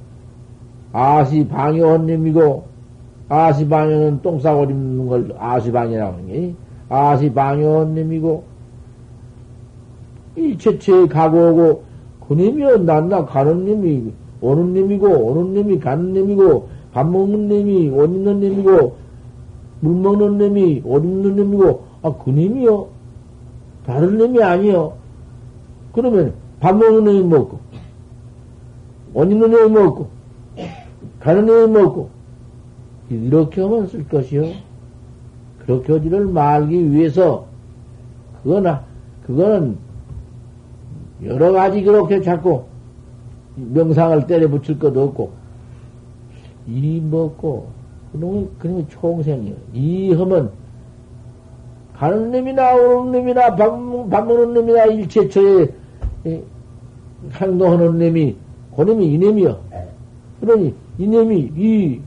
아시 0.91 1.47
방해한 1.47 2.05
놈이고, 2.05 2.63
아시 3.29 3.67
방해는 3.67 4.21
똥 4.21 4.39
싸고 4.39 4.65
입는 4.65 5.07
걸 5.07 5.35
아시 5.37 5.71
방해라고 5.71 6.13
하는 6.13 6.27
게, 6.27 6.53
아시 6.89 7.31
방해한 7.31 7.95
놈이고, 7.95 8.43
이 10.35 10.57
최초에 10.57 11.07
가고 11.07 11.51
오고, 11.51 11.83
그놈이 12.27 12.63
낫나 12.85 13.25
가는 13.25 13.65
놈이, 13.65 14.13
오는 14.41 14.73
놈이고, 14.73 15.07
오는 15.07 15.53
놈이 15.53 15.79
가는 15.79 16.13
놈이고, 16.13 16.67
밥 16.91 17.09
먹는 17.09 17.47
놈이, 17.47 17.89
옷 17.89 18.05
입는 18.05 18.39
놈이고, 18.39 18.95
물 19.79 19.95
먹는 19.95 20.37
놈이, 20.37 20.81
옷 20.85 21.03
입는 21.03 21.35
놈이고, 21.35 21.83
아, 22.03 22.13
그놈이요? 22.13 22.87
다른 23.85 24.17
놈이 24.17 24.41
아니요. 24.41 24.93
그러면 25.91 26.33
밥 26.59 26.75
먹는 26.75 27.03
놈이 27.03 27.23
먹고, 27.23 27.59
옷 29.13 29.31
입는 29.31 29.51
놈이 29.51 29.71
먹고, 29.71 30.07
가는 31.19 31.45
놈이 31.45 31.71
먹고, 31.71 32.09
이렇게 33.13 33.61
하면 33.61 33.87
쓸 33.87 34.07
것이요. 34.07 34.51
그렇게 35.59 35.93
어디를 35.93 36.27
말기 36.27 36.91
위해서, 36.91 37.45
그거나, 38.41 38.83
그거는 39.25 39.77
여러 41.23 41.51
가지 41.53 41.81
그렇게 41.81 42.21
자꾸 42.21 42.63
명상을 43.55 44.27
때려 44.27 44.49
붙일 44.49 44.79
것도 44.79 45.03
없고, 45.03 45.31
이 46.67 46.99
먹고, 46.99 47.67
그놈이, 48.11 48.47
그놈이 48.59 48.85
총생이요. 48.89 49.55
이 49.73 50.13
하면, 50.13 50.51
가는 51.95 52.31
놈이나 52.31 52.75
오는 52.75 53.11
놈이나 53.11 53.55
밥, 53.55 53.69
밥 54.09 54.27
먹는 54.27 54.53
놈이나 54.53 54.85
일체처에 54.85 55.67
행동하는 57.33 57.97
놈이, 57.99 58.35
그놈이 58.75 59.13
이놈이요. 59.13 59.59
그러니, 60.41 60.75
이놈이, 60.97 61.51
이, 61.55 62.01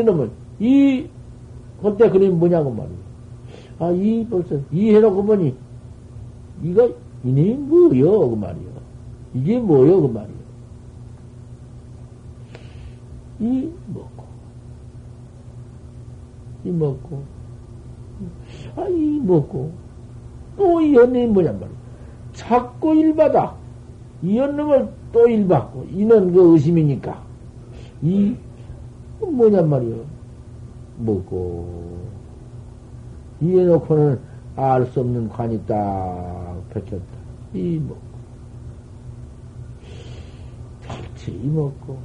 이놈은, 0.00 0.30
이, 0.60 1.06
그때 1.82 2.08
그놈이 2.10 2.30
뭐냐고 2.30 2.70
말이야. 2.70 2.96
아, 3.78 3.90
이 3.90 4.26
벌써, 4.28 4.56
이 4.70 4.94
해놓고 4.94 5.24
보니, 5.24 5.54
이거, 6.62 6.90
이놈이 7.24 7.54
뭐요? 7.54 8.30
그 8.30 8.36
말이요. 8.36 8.72
이게 9.34 9.58
뭐요? 9.58 10.02
그 10.02 10.06
말이요. 10.08 10.42
이 13.40 13.70
먹고, 13.92 14.24
이 16.64 16.70
먹고, 16.70 17.22
아, 18.76 18.86
이 18.88 19.20
먹고, 19.20 19.72
또 20.56 20.80
이 20.80 20.94
연놈이 20.94 21.26
뭐냔 21.26 21.58
말이야. 21.58 21.76
자꾸 22.34 22.94
일받아. 22.94 23.56
이 24.22 24.36
연놈을 24.36 24.88
또 25.12 25.26
일받고, 25.26 25.86
이는 25.90 26.32
그 26.32 26.52
의심이니까. 26.52 27.20
이, 28.02 28.36
뭐냔 29.30 29.68
말이요. 29.68 29.96
먹고, 30.98 32.00
이해놓고는 33.40 34.20
알 34.56 34.86
수 34.86 35.00
없는 35.00 35.28
관이 35.30 35.64
딱 35.66 36.62
펼쳤다. 36.70 37.04
이 37.54 37.78
먹고. 37.78 38.12
잘치 40.82 41.32
이 41.32 41.48
먹고. 41.48 41.98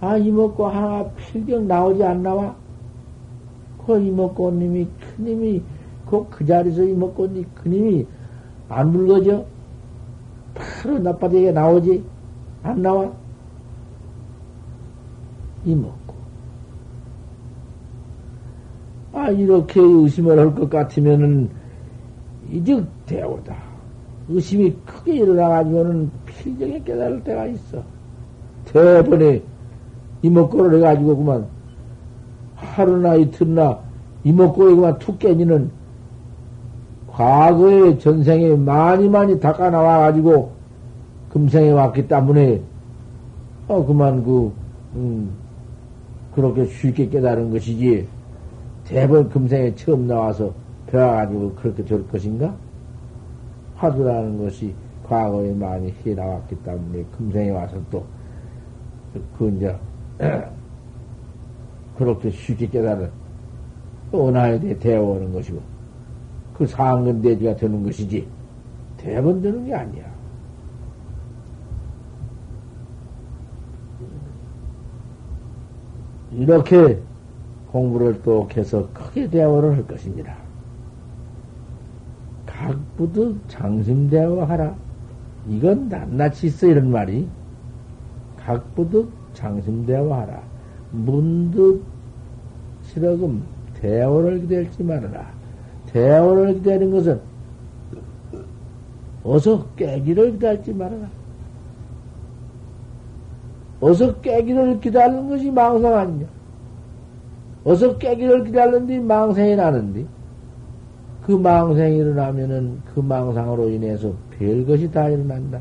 아, 0.00 0.16
이 0.16 0.30
먹고 0.30 0.66
하나 0.66 1.04
필경 1.10 1.68
나오지 1.68 2.02
않나와? 2.02 2.56
그 3.86 4.00
이먹고님이, 4.00 4.88
큰님이, 5.16 5.62
그, 6.06 6.26
그 6.30 6.46
자리에서 6.46 6.82
이먹고님, 6.84 7.44
큰님이 7.54 8.06
안 8.68 8.92
붉어져? 8.92 9.44
바로 10.54 10.98
나빠지게 10.98 11.52
나오지? 11.52 12.04
안 12.62 12.82
나와? 12.82 13.12
이먹고. 15.64 16.14
아, 19.12 19.28
이렇게 19.30 19.80
의심을 19.80 20.38
할 20.38 20.54
것 20.54 20.70
같으면은, 20.70 21.50
이제 22.50 22.82
대오다. 23.06 23.54
의심이 24.28 24.72
크게 24.86 25.16
일어나가지고는 25.16 26.10
필경에 26.26 26.80
깨달을 26.84 27.22
때가 27.24 27.46
있어. 27.46 27.82
대번에 28.66 29.42
이먹고를 30.22 30.78
해가지고 30.78 31.16
그만 31.16 31.46
하루나 32.54 33.14
이틀나 33.16 33.78
이먹고에 34.22 34.74
그만 34.74 34.98
툭 34.98 35.18
깨지는 35.18 35.70
과거의 37.10 37.98
전생에 37.98 38.54
많이 38.54 39.08
많이 39.08 39.40
닦아 39.40 39.70
나와가지고 39.70 40.52
금생에 41.30 41.70
왔기 41.72 42.06
때문에 42.06 42.60
어 43.66 43.84
그만 43.84 44.22
그 44.22 44.52
음, 44.94 45.30
그렇게 46.40 46.66
쉽게 46.66 47.08
깨달은 47.08 47.50
것이지 47.50 48.06
대번 48.84 49.28
금생에 49.28 49.74
처음 49.74 50.06
나와서 50.06 50.52
배워가지고 50.86 51.54
그렇게 51.54 51.84
될 51.84 52.06
것인가? 52.08 52.54
화두라는 53.76 54.38
것이 54.38 54.74
과거에 55.04 55.52
많이 55.52 55.92
해 56.04 56.14
나왔기 56.14 56.56
때문에 56.62 57.04
금생에 57.16 57.50
와서 57.50 57.76
또 57.90 58.04
그 59.38 59.48
이제 59.56 59.76
그렇게 61.98 62.30
쉽게 62.30 62.68
깨달은 62.68 63.10
은하에 64.14 64.60
대해 64.60 64.78
대어오는 64.78 65.32
것이고 65.32 65.60
그 66.54 66.66
상근 66.66 67.20
대지가 67.22 67.56
되는 67.56 67.82
것이지 67.82 68.26
대번 68.96 69.40
되는 69.40 69.64
게 69.64 69.74
아니야. 69.74 70.09
이렇게 76.32 76.98
공부를 77.70 78.22
또 78.22 78.48
해서 78.56 78.88
크게 78.92 79.28
대화를 79.30 79.76
할 79.76 79.86
것입니다. 79.86 80.34
각부도 82.46 83.36
장심대화하라. 83.48 84.74
이건 85.48 85.88
낱낱이 85.88 86.48
있어, 86.48 86.66
이런 86.66 86.90
말이. 86.90 87.26
각부도 88.36 89.08
장심대화하라. 89.34 90.42
문득 90.92 91.82
실어금 92.82 93.42
대화를 93.74 94.40
기다릴지 94.42 94.82
말아라. 94.82 95.32
대화를 95.86 96.54
기다리는 96.54 96.90
것은 96.90 97.20
어서 99.22 99.66
깨기를 99.76 100.32
기다릴지 100.32 100.72
말아라. 100.74 101.08
어서 103.80 104.14
깨기를 104.20 104.80
기다리는 104.80 105.28
것이 105.28 105.50
망상 105.50 105.94
아니냐. 105.94 106.26
어서 107.64 107.96
깨기를 107.98 108.44
기다리는데 108.44 109.00
망상이 109.00 109.56
나는데 109.56 110.04
그 111.22 111.32
망상이 111.32 111.96
일어나면은 111.96 112.80
그 112.94 113.00
망상으로 113.00 113.68
인해서 113.70 114.12
별 114.30 114.66
것이 114.66 114.90
다 114.90 115.08
일어난다. 115.08 115.60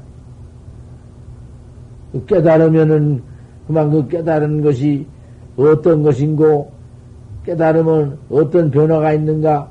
깨달으면은 2.25 3.21
그만 3.67 3.91
그 3.91 4.07
깨달은 4.07 4.61
것이 4.61 5.05
어떤 5.57 6.01
것인고 6.01 6.71
깨달으면 7.45 8.17
어떤 8.29 8.71
변화가 8.71 9.13
있는가 9.13 9.69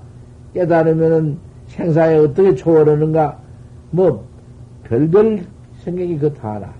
깨달으면은 0.54 1.38
생사에 1.66 2.16
어떻게 2.18 2.54
초월하는가 2.54 3.40
뭐 3.90 4.24
별별 4.84 5.44
생각이 5.82 6.18
그 6.18 6.32
다나 6.34 6.72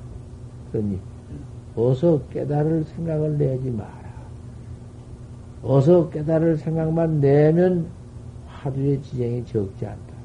그러니 0.71 0.99
어서 1.79 2.21
깨달을 2.33 2.83
생각을 2.85 3.39
내지 3.39 3.71
마라. 3.71 3.93
어서 5.63 6.11
깨달을 6.11 6.57
생각만 6.57 7.21
내면 7.21 7.87
화두의 8.49 9.01
지경이 9.01 9.45
적지 9.45 9.87
않다. 9.87 10.19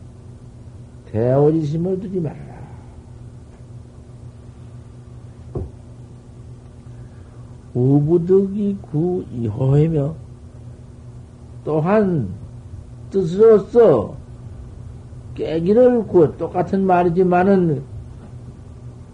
대오지심을 1.12 2.00
두지 2.00 2.20
말아라. 2.20 2.54
우부득이 7.76 8.78
구 8.82 9.24
이호이며 9.32 10.16
또한 11.64 12.30
뜻으로서 13.12 14.16
깨기를 15.36 16.08
구 16.08 16.36
똑같은 16.36 16.84
말이지만은 16.86 17.84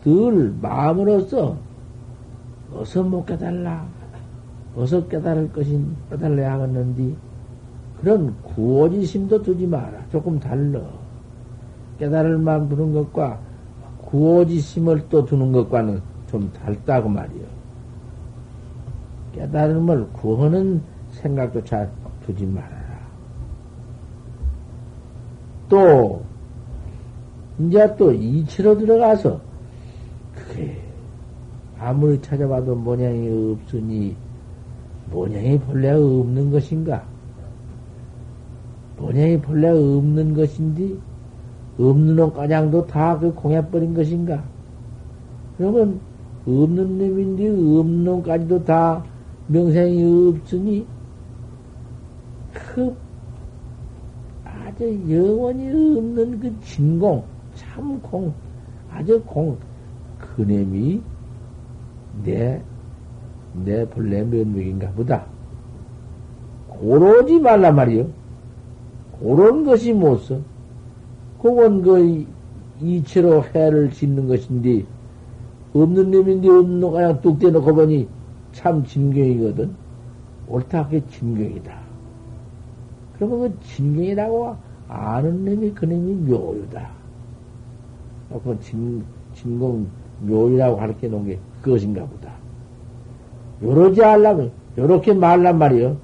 늘 0.06 0.54
마음으로서 0.62 1.68
어서 2.73 3.03
못 3.03 3.25
깨달라 3.25 3.88
어서 4.75 5.08
깨달을 5.08 5.51
것인 5.51 5.95
깨달아야 6.10 6.53
하겠는디 6.53 7.15
그런 7.99 8.36
구호지심도 8.43 9.41
두지 9.41 9.67
마라 9.67 10.08
조금 10.10 10.39
달러 10.39 10.82
깨달을 11.99 12.38
마음 12.38 12.69
두는 12.69 12.93
것과 12.93 13.39
구호지심을 14.10 15.10
또 15.10 15.25
두는 15.25 15.51
것과는 15.51 16.01
좀 16.27 16.51
달다고 16.53 17.10
말이요. 17.10 17.43
깨달음을 19.34 20.10
구하는 20.13 20.82
생각도 21.12 21.63
잘 21.63 21.91
두지 22.25 22.45
말아라. 22.45 22.99
또, 25.67 26.23
이제 27.60 27.95
또 27.97 28.12
이치로 28.12 28.77
들어가서, 28.77 29.39
그게, 30.34 30.82
아무리 31.80 32.22
찾아봐도 32.22 32.76
모양이 32.76 33.30
없으니, 33.30 34.15
모양이 35.10 35.58
본래 35.60 35.92
없는 35.92 36.52
것인가? 36.52 37.04
모양이 38.98 39.39
본래 39.39 39.70
없는 39.70 40.34
것인지, 40.34 41.00
없는 41.78 42.18
놈가냥도 42.18 42.86
다 42.86 43.18
그 43.18 43.34
공해버린 43.34 43.94
것인가? 43.94 44.44
그러면, 45.58 46.02
없는 46.46 46.98
놈인데, 46.98 47.48
없는 47.48 48.04
놈까지도 48.04 48.65
다 48.65 49.02
명생이 49.48 50.34
없으니, 50.34 50.86
그, 52.54 52.94
아주 54.44 54.84
영원히 55.10 55.70
없는 55.70 56.39
그 56.42 56.60
진공, 56.60 57.24
참 57.56 58.02
공, 58.02 58.34
아주 58.92 59.22
공, 59.26 59.58
그놈이 60.20 61.02
내, 62.24 62.62
내 63.54 63.88
본래 63.89 64.24
면목인가 64.24 64.91
보다. 64.91 65.26
고러지 66.67 67.39
말란 67.39 67.76
말이요. 67.76 68.08
고런 69.19 69.63
것이 69.63 69.93
못 69.93 70.17
써. 70.17 70.39
그건 71.41 71.82
그 71.82 72.26
이체로 72.82 73.43
해를 73.43 73.91
짓는 73.91 74.28
것인데, 74.28 74.86
없는 75.74 76.12
놈인데 76.12 76.50
없는 76.50 76.80
놈 76.80 76.93
그냥 76.93 77.22
뚝 77.22 77.39
떼놓고 77.39 77.76
보니 77.76 78.08
참 78.52 78.84
진경이거든. 78.84 79.72
옳다, 80.48 80.86
그게 80.86 81.06
진경이다. 81.08 81.80
그러면 83.15 83.39
그 83.39 83.67
진경이라고 83.67 84.56
아는 84.88 85.45
놈이 85.45 85.72
그 85.74 85.86
놈이 85.86 86.13
묘유다. 86.30 86.89
그 88.43 88.58
진, 88.62 89.04
진공 89.34 89.88
묘이라고 90.21 90.77
가르쳐 90.77 91.08
놓은 91.08 91.25
게 91.25 91.39
그것인가 91.62 92.05
보다. 92.05 92.32
요러지 93.62 94.03
않라면, 94.03 94.51
요렇게 94.77 95.13
말란 95.13 95.58
말이요. 95.58 95.97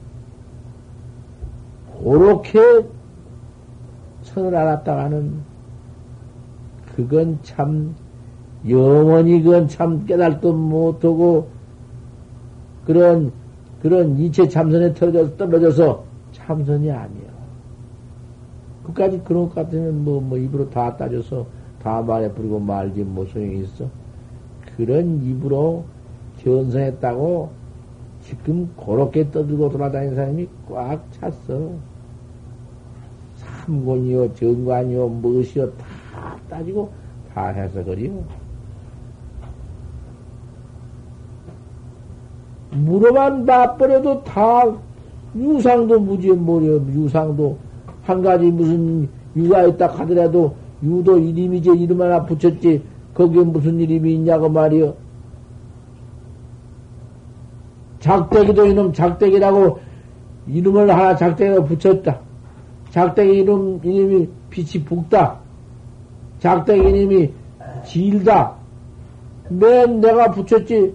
그렇게 2.04 2.86
선을 4.24 4.56
알았다가는, 4.56 5.34
그건 6.96 7.40
참, 7.44 7.96
영원히 8.68 9.42
그건 9.42 9.68
참 9.68 10.06
깨달도 10.06 10.54
못하고, 10.54 11.48
그런, 12.86 13.32
그런 13.82 14.18
이체 14.18 14.48
참선에 14.48 14.94
떨어져서, 14.94 15.38
떨어져서 15.38 16.04
참선이 16.34 16.92
아니야. 16.92 17.36
그까지 18.84 19.22
그런 19.24 19.50
것 19.50 19.56
같으면 19.56 20.04
뭐, 20.04 20.22
뭐, 20.22 20.38
입으로 20.38 20.70
다 20.70 20.96
따져서 20.96 21.46
다 21.82 22.02
말해 22.02 22.32
버리고 22.34 22.60
말지 22.60 23.04
뭐 23.04 23.26
소용이 23.26 23.60
있어. 23.62 23.86
그런 24.76 25.24
입으로 25.24 25.86
견성했다고 26.44 27.50
지금 28.22 28.70
그렇게 28.76 29.30
떠들고 29.32 29.70
돌아다니는 29.70 30.16
사람이 30.16 30.48
꽉 30.70 31.02
찼어. 31.14 31.72
삼권이요, 33.36 34.34
정관이요, 34.34 35.08
무엇이요, 35.08 35.72
다 35.74 36.38
따지고 36.50 36.92
다 37.34 37.48
해서 37.48 37.84
그리요. 37.84 38.24
물어만 42.72 43.46
놔버려도 43.46 44.24
다 44.24 44.64
유상도 45.36 46.00
무지에 46.00 46.34
뭐려, 46.34 46.80
유상도 46.88 47.58
한 48.04 48.22
가지 48.22 48.46
무슨 48.46 49.08
유가 49.36 49.64
있다 49.64 49.88
하더라도 49.88 50.56
유도 50.84 51.18
이름이지 51.18 51.70
이름 51.72 52.02
하나 52.02 52.24
붙였지 52.24 52.82
거기에 53.16 53.44
무슨 53.44 53.80
이름이 53.80 54.14
있냐고 54.14 54.50
말이요. 54.50 54.94
작대기도 58.00 58.66
이놈 58.68 58.94
작대기라고 58.94 59.80
이름을 60.48 60.92
하나 60.92 61.16
작대기가 61.16 61.64
붙였다. 61.64 62.20
작대기 62.92 63.40
이름, 63.40 63.80
이름이 63.84 64.30
빛이 64.52 64.84
붓다. 64.84 65.40
작대기 66.40 66.88
이름이 66.88 67.34
질다. 67.86 68.54
맨 69.50 70.02
내가 70.02 70.30
붙였지. 70.30 70.94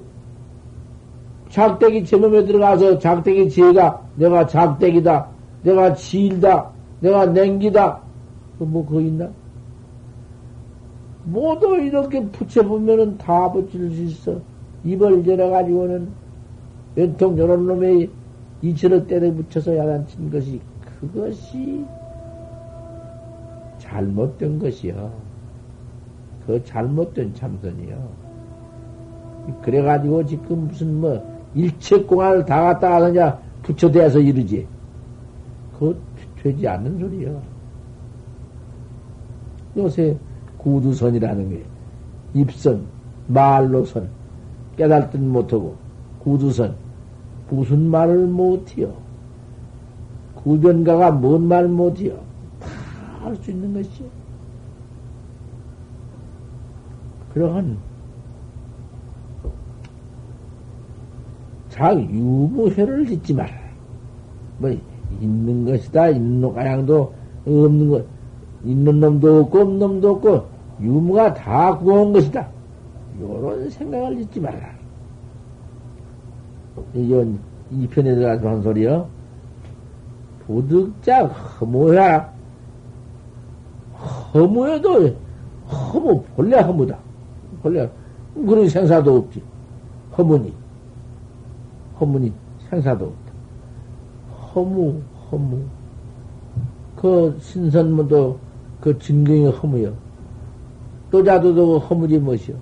작대기 1.48 2.04
제놈에 2.04 2.44
들어가서 2.44 2.98
작대기 2.98 3.50
제가 3.50 4.00
내가 4.14 4.46
작대기다. 4.46 5.26
내가 5.62 5.94
질다. 5.94 6.70
내가 7.00 7.26
냉기다. 7.26 8.00
뭐, 8.59 8.85
그거 8.87 9.00
있나? 9.00 9.28
모두 11.24 11.76
이렇게 11.76 12.24
붙여보면은 12.26 13.18
다 13.18 13.50
붙일 13.52 13.90
수 13.90 14.02
있어. 14.02 14.40
입을 14.85 15.26
열어가지고는 15.26 16.09
연통 16.96 17.38
요런 17.38 17.66
놈의 17.66 18.11
이처럼 18.62 19.06
때려 19.06 19.33
붙여서 19.33 19.76
야단친 19.76 20.30
것이 20.30 20.61
그것이 21.00 21.85
잘못된 23.78 24.59
것이요. 24.59 25.12
그 26.46 26.62
잘못된 26.64 27.35
참선이요. 27.35 28.30
그래가지고 29.62 30.26
지금 30.26 30.68
무슨 30.68 31.00
뭐 31.00 31.22
일체공안을 31.54 32.44
다 32.44 32.62
갖다 32.62 32.90
가 32.90 33.00
그냥 33.00 33.38
붙여대서 33.62 34.20
이르지. 34.20 34.66
그거 35.72 35.94
되지 36.42 36.66
않는 36.68 36.98
소리요. 36.98 37.40
요새 39.76 40.16
구두선이라는 40.62 41.49
게 41.51 41.64
입선, 42.35 42.85
말로선, 43.29 44.09
깨달든 44.77 45.29
못하고 45.31 45.77
구두선 46.20 46.75
무슨 47.51 47.90
말을 47.90 48.27
못해요. 48.27 48.94
구변가가 50.37 51.11
뭔 51.12 51.42
말 51.49 51.66
못해요. 51.68 52.18
다 52.61 52.68
할 53.27 53.37
수 53.37 53.51
있는 53.51 53.75
것이요. 53.75 54.07
그러한 57.35 57.77
자 61.68 61.94
유무회를 61.94 63.07
짓지 63.07 63.35
마라. 63.35 63.53
뭐 64.59 64.70
있는 65.20 65.64
것이다. 65.64 66.09
있는 66.11 66.40
놈 66.40 66.55
가양도 66.55 67.12
없는 67.46 67.88
것. 67.90 68.05
있는 68.64 69.01
놈도 69.01 69.40
없고 69.40 69.61
없는 69.61 69.79
놈도 69.79 70.11
없고 70.11 70.46
유무가 70.81 71.33
다 71.35 71.77
구한 71.79 72.12
것이다. 72.12 72.49
요런 73.20 73.68
생각을 73.70 74.16
짓지 74.18 74.40
말라. 74.40 74.70
이건 76.94 77.38
이 77.70 77.87
편에 77.87 78.14
들어가서 78.14 78.49
한 78.49 78.62
소리요. 78.62 79.07
도득자 80.46 81.27
허무야. 81.27 82.33
허무해도 84.33 85.14
허무 85.68 86.23
본래 86.37 86.59
허무다. 86.61 86.99
본래 87.62 87.88
그런 88.35 88.68
생사도 88.68 89.16
없지. 89.16 89.42
허무니 90.16 90.53
허무니 92.01 92.33
생사도 92.70 93.05
없다. 93.07 93.33
허무 94.55 95.01
허무 95.31 95.62
그 96.96 97.37
신선무도 97.40 98.38
그 98.81 98.98
진경이 98.98 99.46
허무여. 99.46 99.92
또 101.10 101.24
자도도 101.24 101.78
허무지 101.81 102.18
무엇이여 102.18 102.54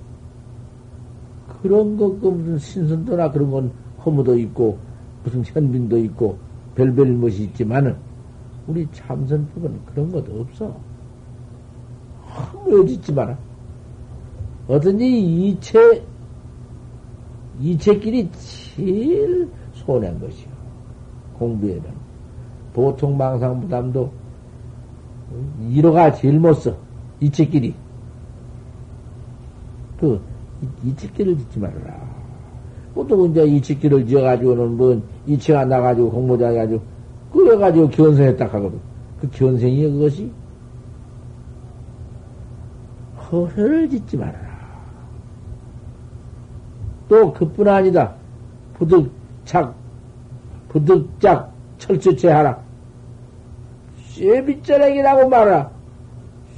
그런 1.63 1.97
것, 1.97 2.21
그 2.21 2.29
무슨 2.29 2.59
신선도나 2.59 3.31
그런 3.31 3.51
건 3.51 3.73
허무도 4.05 4.39
있고, 4.39 4.79
무슨 5.25 5.45
현빈도 5.45 5.99
있고, 5.99 6.39
별별 6.75 7.21
것이 7.21 7.45
있지만은, 7.45 7.97
우리 8.67 8.87
참선법은 8.93 9.81
그런 9.87 10.13
것도 10.13 10.41
없어. 10.41 10.77
허무해지지 12.23 13.13
마라. 13.13 13.37
어떤지 14.69 15.21
이체, 15.21 16.05
이체끼리 17.61 18.31
제일 18.33 19.49
손해한 19.73 20.21
것이요. 20.21 20.49
공부에는. 21.39 21.85
보통 22.73 23.17
망상 23.17 23.61
부담도 23.61 24.13
1호가 25.61 26.15
제일 26.15 26.39
못 26.39 26.55
써. 26.55 26.77
이치끼리. 27.21 27.75
그, 30.01 30.21
이치끼를 30.85 31.37
짓지 31.39 31.59
말아라. 31.59 32.09
보통 32.95 33.31
이제 33.31 33.45
이치끼를 33.45 34.07
지어가지고는 34.07 34.77
뭔, 34.77 35.03
이치가 35.27 35.65
나가지고 35.65 36.11
공모자 36.11 36.49
해가지고, 36.49 36.83
그래가지고 37.33 37.89
견성했다 37.91 38.45
하거든. 38.47 38.81
그 39.21 39.29
견성이 39.31 39.91
그것이 39.91 40.31
허회를 43.31 43.91
짓지 43.91 44.17
말아라. 44.17 44.49
또 47.09 47.33
그뿐 47.33 47.69
아니다. 47.69 48.15
부득착, 48.75 49.75
부득짝 50.69 51.53
철저체 51.79 52.31
하라. 52.31 52.68
쇠빗자락이라고 54.19 55.29
말하라. 55.29 55.71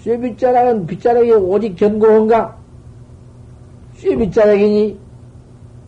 쇠빗자락은 0.01 0.87
빗자락이 0.87 1.33
오직 1.33 1.77
견고한가? 1.77 2.57
쇠빗자락이니 3.95 4.99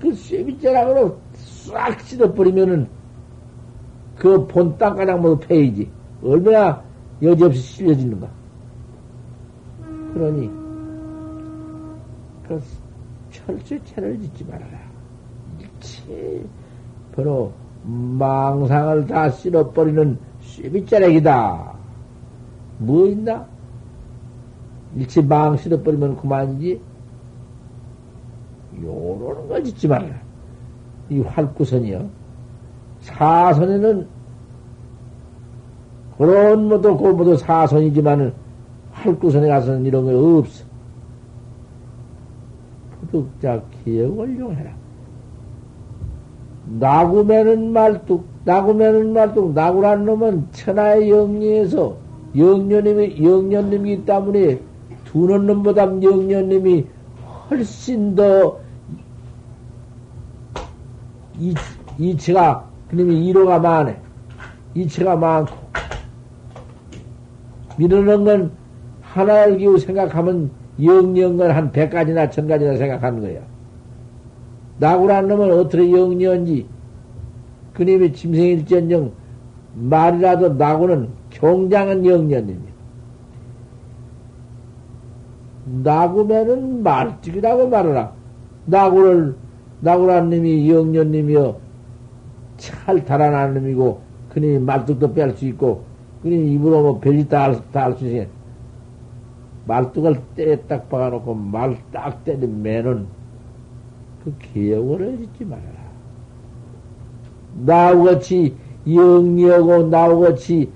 그 0.01 0.15
쇠빗자락으로 0.15 1.17
싹 1.35 1.99
씻어버리면은 2.01 2.87
그 4.17 4.47
본 4.47 4.77
땅가락 4.77 5.21
모두 5.21 5.47
패이지. 5.47 5.91
얼마나 6.23 6.83
여지없이 7.23 7.61
실려지는가. 7.61 8.29
그러니 10.13 10.51
그 12.47 12.61
철저히 13.31 13.81
채를 13.85 14.21
짓지 14.21 14.45
말아라. 14.45 14.79
일체 15.59 16.45
바로 17.17 17.53
망상을 17.85 19.07
다 19.07 19.31
쓸어버리는 19.31 20.19
쇠빗자락이다. 20.43 21.73
뭐 22.79 23.07
있나? 23.07 23.47
일체 24.97 25.23
망 25.23 25.57
쓸어버리면 25.57 26.17
그만이지. 26.17 26.81
요러는 28.83 29.49
걸 29.49 29.65
짓지 29.65 29.89
말아라. 29.89 30.15
이 31.09 31.21
활구선이요. 31.21 32.09
사선에는 33.01 34.07
그런 36.17 36.69
모두 36.69 36.97
그 36.97 37.09
모두 37.09 37.37
사선이지만은 37.37 38.33
활구선에 38.93 39.49
가서는 39.49 39.87
이런 39.87 40.05
거 40.05 40.39
없어. 40.39 40.65
부득자 43.01 43.63
기억을 43.85 44.39
용해라. 44.39 44.82
나구매는 46.67 47.73
말뚝, 47.73 48.25
나구매는 48.45 49.13
말뚝, 49.13 49.55
나구란 49.55 50.05
놈은 50.05 50.49
천하의 50.53 51.11
영리에서 51.11 51.97
영년님이, 52.37 53.23
영년님이기 53.23 54.05
때문에 54.05 54.61
두는 55.05 55.47
놈보다 55.47 55.83
영년님이 56.03 56.87
훨씬 57.51 58.15
더 58.15 58.59
이, 61.39 61.55
이치가, 61.99 62.69
그놈이 62.89 63.27
이로가 63.27 63.59
많네. 63.59 63.97
이치가 64.75 65.17
많고. 65.17 65.57
미루는 67.77 68.25
건 68.25 68.53
하나를 69.03 69.59
기우 69.59 69.79
생각하면 69.79 70.51
영영건 70.83 71.51
한 71.51 71.73
백가지나 71.73 72.31
천가지나 72.31 72.77
생각하는 72.77 73.21
거야. 73.21 73.52
나구란 74.79 75.29
놈은 75.29 75.53
어떻게 75.53 75.91
영리한지, 75.93 76.67
그님이 77.75 78.13
짐승일전령 78.13 79.13
말이라도 79.75 80.55
나구는 80.55 81.09
경장은 81.31 82.05
영년입니다. 82.05 82.73
나구면은 85.65 86.83
말찍이라고 86.83 87.69
말하라. 87.69 88.13
나구를, 88.67 89.35
나구란 89.81 90.31
놈이 90.31 90.71
영년님이여 90.71 91.57
잘 92.57 93.05
달아나는 93.05 93.63
놈이고, 93.63 94.01
그님이 94.31 94.59
말뚝도 94.59 95.13
뺄 95.15 95.37
수 95.37 95.47
있고, 95.47 95.85
그님이 96.23 96.53
입으로 96.55 96.83
뭐 96.83 97.01
별짓 97.01 97.29
다할 97.29 97.55
수 97.97 98.07
있으니, 98.07 98.27
말뚝을 99.67 100.21
때에 100.35 100.57
딱 100.63 100.89
박아놓고 100.89 101.35
말딱 101.35 102.23
매는 102.27 103.07
그 104.25 104.33
기억을 104.39 105.13
해주지 105.13 105.45
말아라. 105.45 105.93
나우같이 107.65 108.55
영리하고 108.87 109.89
나우같이 109.89 110.71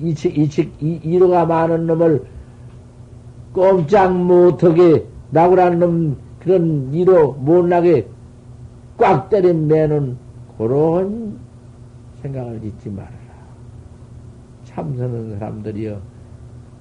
이책, 0.00 0.38
이책, 0.38 0.72
이로가 0.80 1.46
많은 1.46 1.86
놈을 1.86 2.24
꼼짝 3.52 4.14
못하게 4.14 5.06
나구란 5.30 5.78
놈 5.78 6.16
그런 6.40 6.92
이로 6.92 7.32
못나게 7.32 8.06
꽉 8.96 9.28
때린 9.30 9.66
매는 9.66 10.16
그런 10.56 11.38
생각을 12.22 12.60
짓지 12.60 12.90
말아라. 12.90 13.18
참선하는 14.64 15.38
사람들이여 15.38 16.00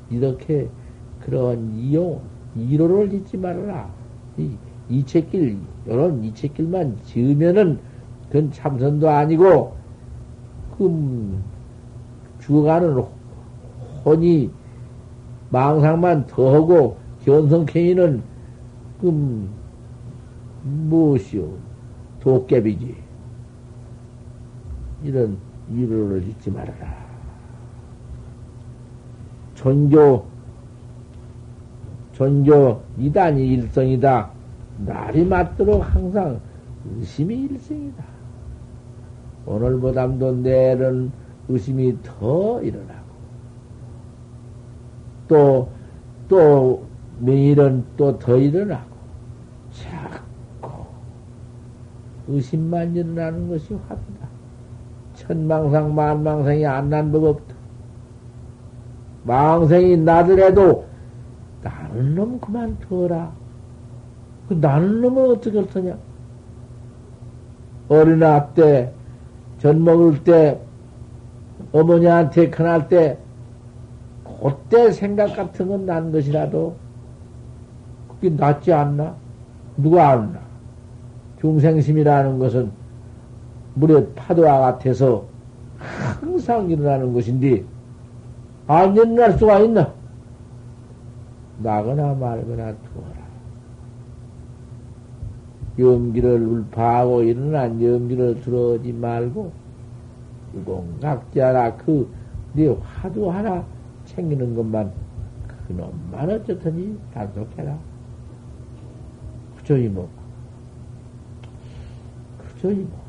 이렇게 0.10 0.70
그런 1.22 1.74
이용, 1.76 2.22
이로를 2.56 3.10
짓지 3.10 3.38
말아라. 3.38 3.90
이, 4.38 4.52
이책길, 4.90 5.58
이런 5.86 6.24
이책길만 6.24 6.98
지으면은 7.04 7.80
그건 8.28 8.52
참선도 8.52 9.10
아니고, 9.10 9.76
그, 10.78 11.40
죽어가는 12.40 13.04
혼이 14.06 14.50
망상만 15.50 16.28
더하고, 16.28 16.98
견성행위는 17.26 18.22
그, 19.02 19.50
무엇이요? 20.64 21.50
도깨비지. 22.22 22.96
이런 25.04 25.38
이로를 25.72 26.24
짓지 26.24 26.52
말아라. 26.52 27.08
전교, 29.56 30.26
전교 32.18 32.82
이단이 32.98 33.48
일성이다. 33.48 34.32
날이 34.88 35.24
맞도록 35.24 35.84
항상 35.94 36.40
의심이 36.98 37.36
일성이다. 37.44 38.04
오늘보담도 39.46 40.38
내일은 40.38 41.12
의심이 41.48 41.96
더 42.02 42.60
일어나고, 42.64 43.08
또, 45.28 45.70
또, 46.28 46.86
매일은 47.20 47.86
또 47.96 48.18
더 48.18 48.36
일어나고, 48.36 48.98
자꾸 49.72 50.72
의심만 52.28 52.96
일어나는 52.96 53.48
것이 53.48 53.76
화두다. 53.76 54.28
천망상, 55.14 55.94
만망상이 55.94 56.66
안 56.66 56.90
난 56.90 57.12
법 57.12 57.24
없다. 57.26 57.56
망생이 59.24 59.98
나더라도 59.98 60.87
나는 61.68 62.16
놈 62.16 62.40
그만 62.40 62.78
둬라. 62.80 63.32
그 64.48 64.54
나는 64.54 65.02
놈은 65.02 65.32
어떻게 65.32 65.58
할 65.58 65.68
테냐? 65.68 65.98
어린아 67.90 68.48
때, 68.54 68.92
전 69.60 69.84
먹을 69.84 70.24
때, 70.24 70.60
어머니한테 71.72 72.50
큰할 72.50 72.88
때, 72.88 73.18
그때 74.42 74.92
생각 74.92 75.36
같은 75.36 75.68
건 75.68 75.86
난 75.86 76.12
것이라도, 76.12 76.76
그게 78.08 78.30
낫지 78.30 78.72
않나? 78.72 79.16
누가 79.78 80.12
안나? 80.12 80.40
중생심이라는 81.42 82.40
것은 82.40 82.72
물의 83.76 84.08
파도와 84.16 84.60
같아서 84.60 85.26
항상 85.78 86.70
일어나는 86.70 87.14
것인데, 87.14 87.64
안 88.68 88.96
일어날 88.96 89.34
수가 89.38 89.60
있나? 89.60 89.94
나거나 91.60 92.14
말거나 92.14 92.74
두어라. 92.76 93.28
염기를 95.80 96.42
울파하고 96.42 97.24
일어난 97.24 97.82
염기를 97.82 98.42
들어오지 98.42 98.94
말고, 98.94 99.52
유공각자라 100.56 101.76
그, 101.78 102.10
네 102.54 102.68
화두 102.68 103.30
하나 103.30 103.64
챙기는 104.06 104.56
것만, 104.56 104.92
그놈만 105.68 106.30
어쨌든지 106.30 106.98
단속해라. 107.14 107.78
그저이 109.58 109.90
먹고, 109.90 110.10
그저이 112.40 112.76
먹고. 112.76 113.08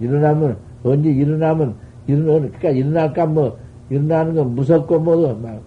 일어나면, 0.00 0.56
언제 0.84 1.10
일어나면, 1.10 1.74
일어나, 2.06 2.48
그니까 2.48 2.70
일어날까 2.70 3.26
뭐, 3.26 3.58
일어나는 3.90 4.34
건 4.34 4.54
무섭고 4.54 5.00
뭐도 5.00 5.36
막 5.36 5.60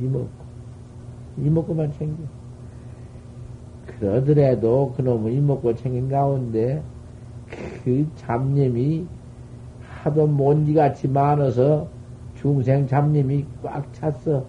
이먹고 0.00 0.37
이먹고만 1.44 1.92
챙겨. 1.92 2.22
그러더라도 3.86 4.92
그놈은 4.96 5.32
이먹고 5.32 5.74
챙긴 5.74 6.08
가운데 6.08 6.82
그 7.84 8.06
잡념이 8.16 9.06
하도 9.80 10.26
먼지같이 10.26 11.08
많아서 11.08 11.88
중생 12.34 12.86
잡념이 12.86 13.44
꽉 13.62 13.92
찼어. 13.92 14.44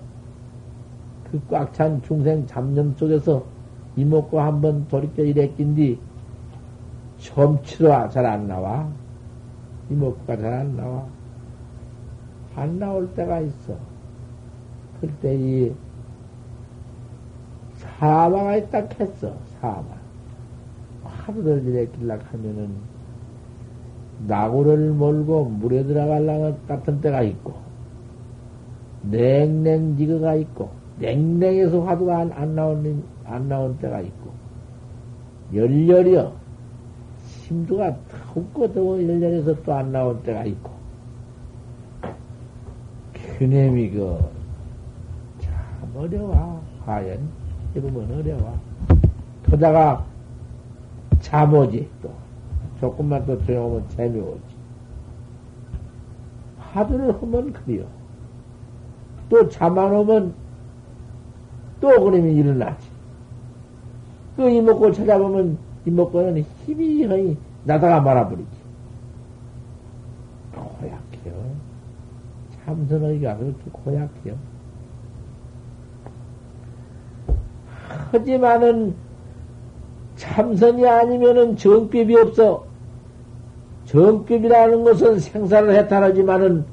그 1.32 1.40
꽉 1.50 1.72
찬 1.74 2.02
중생 2.02 2.46
잡념 2.48 2.94
속에서 2.96 3.44
이먹고 3.96 4.40
한번 4.40 4.88
돌이켜 4.88 5.24
이랬긴디 5.24 6.00
점치도 7.18 8.10
잘안 8.10 8.48
나와. 8.48 8.90
이먹고가 9.90 10.38
잘 10.38 10.54
안 10.54 10.76
나와. 10.76 11.06
안 12.56 12.80
나올 12.80 13.14
때가 13.14 13.40
있어. 13.42 13.76
그때 15.02 15.36
이 15.36 15.74
사마가 18.00 18.56
있다 18.56 18.88
했어. 19.00 19.34
사마. 19.60 19.84
하루를 21.04 21.66
이랬길라 21.66 22.18
하면은 22.32 22.70
나고를 24.28 24.92
몰고 24.92 25.46
물에 25.46 25.84
들어갈라 25.84 26.54
같은 26.68 27.02
때가 27.02 27.22
있고 27.24 27.70
냉랭지거가 29.04 30.36
있고, 30.36 30.70
냉랭해서 31.00 31.82
화두가 31.82 32.20
안, 32.20 32.32
안 32.34 32.56
나오는, 32.56 33.04
안 33.26 33.48
나온 33.48 33.78
때가 33.78 34.02
있고, 34.02 34.32
열렬이여, 35.54 36.34
심두가 37.24 37.96
덥고 38.34 38.74
더워 38.74 39.02
열렬해서 39.02 39.62
또 39.64 39.74
안 39.74 39.92
나온 39.92 40.22
때가 40.24 40.44
있고, 40.46 40.72
그놈이 43.38 43.92
그, 43.92 44.20
참 45.40 45.54
어려워. 45.96 46.62
과연, 46.86 47.20
이러면 47.76 48.12
어려워. 48.20 48.58
그러다가 49.46 50.06
잠오지, 51.20 51.90
또. 52.02 52.12
조금만 52.80 53.26
더 53.26 53.38
조용하면 53.44 53.90
재미오지. 53.90 54.42
화두를 56.60 57.22
하면 57.22 57.52
그래요. 57.54 57.86
또 59.30 59.48
잠 59.50 59.78
안 59.78 59.94
오면 59.94 60.34
또 61.82 62.04
그림이 62.04 62.36
일어나지. 62.36 62.88
그 64.36 64.50
이목구 64.50 64.94
찾아보면 64.94 65.58
이목구는 65.86 66.42
힘이 66.66 67.04
허이 67.06 67.38
나다가 67.66 68.00
말아버리지. 68.02 68.50
고약해요. 70.54 71.52
참선의가 72.66 73.38
그렇게 73.38 73.60
고약해요. 73.72 74.36
하지만은 78.12 78.96
참선이 80.16 80.88
아니면은 80.88 81.56
정법이 81.56 82.16
없어. 82.16 82.66
정법이라는 83.86 84.84
것은 84.84 85.20
생사를 85.20 85.74
해탈하지만은 85.76 86.66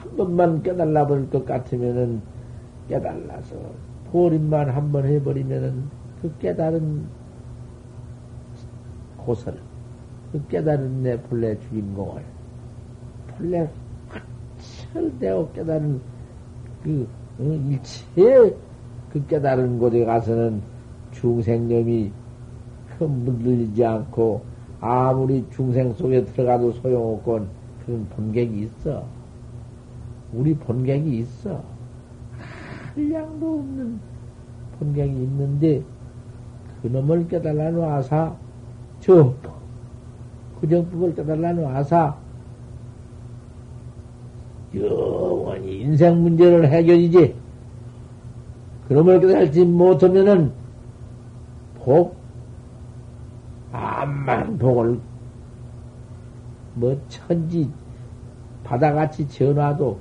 한 0.00 0.16
번만 0.16 0.62
깨달아 0.62 1.06
버릴 1.06 1.30
것 1.30 1.44
같으면은 1.46 2.20
깨달아서 2.88 3.54
포림만 4.10 4.70
한 4.70 4.90
번 4.92 5.04
해버리면은 5.06 5.84
그 6.20 6.32
깨달은 6.38 7.04
고설, 9.18 9.54
그 10.32 10.46
깨달은 10.48 11.02
내 11.02 11.20
본래 11.22 11.56
주인공을 11.60 12.22
본래 13.36 13.68
확철되어 14.92 15.52
깨달은 15.52 16.00
그 16.82 17.06
일체 17.38 18.56
그 19.12 19.26
깨달은 19.26 19.78
곳에 19.78 20.04
가서는 20.04 20.60
중생념이 21.12 22.12
물들리지 22.98 23.84
않고 23.84 24.42
아무리 24.80 25.44
중생 25.50 25.92
속에 25.92 26.24
들어가도 26.24 26.72
소용없건 26.72 27.48
그런 27.84 28.06
본객이 28.10 28.60
있어. 28.62 29.04
우리 30.32 30.54
본객이 30.54 31.18
있어. 31.18 31.62
한량도 32.94 33.58
없는 33.58 33.98
본객이 34.78 35.12
있는데 35.12 35.82
그놈을 36.82 37.26
깨달아 37.28 37.70
놓아서 37.70 38.36
정법, 39.00 39.58
그 40.60 40.68
정법을 40.68 41.14
깨달아 41.14 41.52
놓아서 41.52 42.16
영원히 44.74 45.80
인생 45.80 46.22
문제를 46.22 46.68
해결이지. 46.68 47.47
그놈을 48.88 49.20
깨달지 49.20 49.64
못하면은 49.64 50.52
복, 51.84 52.16
암만 53.72 54.58
복을 54.58 54.98
뭐 56.74 57.00
천지 57.08 57.70
바다같이 58.64 59.28
전화도 59.28 59.98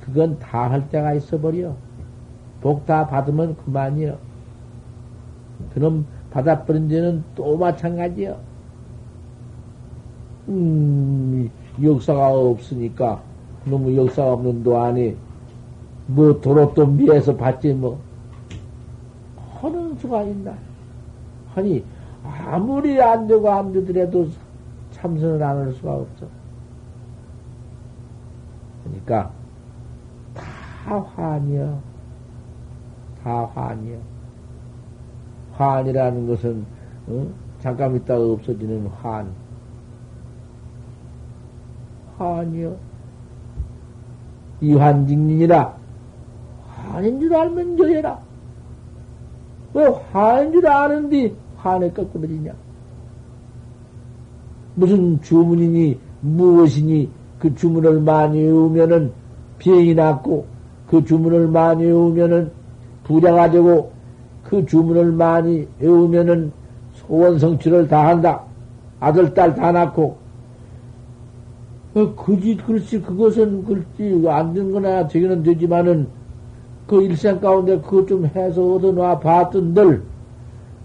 그건 0.00 0.38
다 0.38 0.68
할 0.68 0.88
때가 0.88 1.14
있어버려. 1.14 1.74
복 2.60 2.84
다 2.86 3.06
받으면 3.06 3.56
그만이요. 3.56 4.18
그럼 5.74 6.06
받아버린 6.30 6.88
데는 6.88 7.24
또 7.34 7.56
마찬가지요. 7.56 8.36
음, 10.48 11.50
역사가 11.82 12.30
없으니까 12.32 13.22
너무 13.64 13.94
역사가 13.96 14.32
없는 14.34 14.62
도안에 14.62 15.16
뭐 16.06 16.40
도로 16.40 16.72
또 16.74 16.86
미에서 16.86 17.36
받지 17.36 17.72
뭐 17.74 18.00
하는 19.60 19.96
수가 19.96 20.22
있나? 20.22 20.54
아니 21.54 21.84
아무리 22.24 23.00
안 23.00 23.26
되고 23.26 23.50
안 23.50 23.72
되더라도 23.72 24.28
참선을 24.92 25.42
안 25.42 25.56
할 25.58 25.72
수가 25.72 25.94
없어. 25.94 26.26
그러니까 28.84 29.30
다 30.34 30.98
환이여. 31.14 31.80
다 33.22 33.46
환이여. 33.54 33.98
환이라는 35.52 36.26
것은 36.28 36.64
어? 37.08 37.26
잠깐 37.60 37.94
있다가 37.96 38.24
없어지는 38.24 38.86
환. 38.86 39.32
환이여. 42.18 42.76
이환직민이라 44.60 45.76
환인 46.66 47.20
줄 47.20 47.34
알면 47.34 47.76
저해라. 47.76 48.20
왜 49.74 49.86
환인 50.12 50.52
줄 50.52 50.66
아는데 50.66 51.32
환에 51.56 51.90
꺾어버리냐? 51.90 52.52
무슨 54.74 55.20
주문이니 55.22 55.98
무엇이니 56.20 57.10
그 57.38 57.54
주문을 57.54 58.00
많이 58.00 58.38
외우면은 58.38 59.12
병이 59.58 59.94
낫고 59.94 60.46
그 60.88 61.04
주문을 61.04 61.48
많이 61.48 61.84
외우면은 61.84 62.50
부자가 63.04 63.50
되고 63.50 63.92
그 64.44 64.64
주문을 64.64 65.12
많이 65.12 65.66
외우면은 65.78 66.52
소원 66.94 67.38
성취를 67.38 67.88
다 67.88 68.08
한다. 68.08 68.42
아들, 69.00 69.32
딸 69.34 69.54
다 69.54 69.72
낳고. 69.72 70.16
어, 71.94 72.14
그지, 72.14 72.56
그렇지, 72.56 73.00
그것은, 73.00 73.64
그렇지, 73.64 74.28
안된 74.28 74.72
거나 74.72 75.06
되기는 75.08 75.42
되지만은, 75.42 76.06
그 76.88 77.02
일생 77.02 77.38
가운데 77.38 77.78
그것 77.82 78.08
좀 78.08 78.24
해서 78.24 78.62
얻어놔 78.62 79.20
봤던들, 79.20 80.02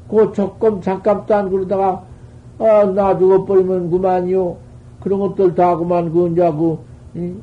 그 0.09 0.31
조금 0.33 0.81
잠깐도 0.81 1.33
안 1.33 1.49
그러다가, 1.49 2.03
아, 2.59 2.83
나 2.93 3.17
죽어버리면 3.17 3.89
그만이요. 3.89 4.57
그런 4.99 5.19
것들 5.21 5.55
다 5.55 5.77
그만, 5.77 6.11
그, 6.11 6.27
이제 6.27 6.51
그, 6.51 6.77
응? 7.15 7.41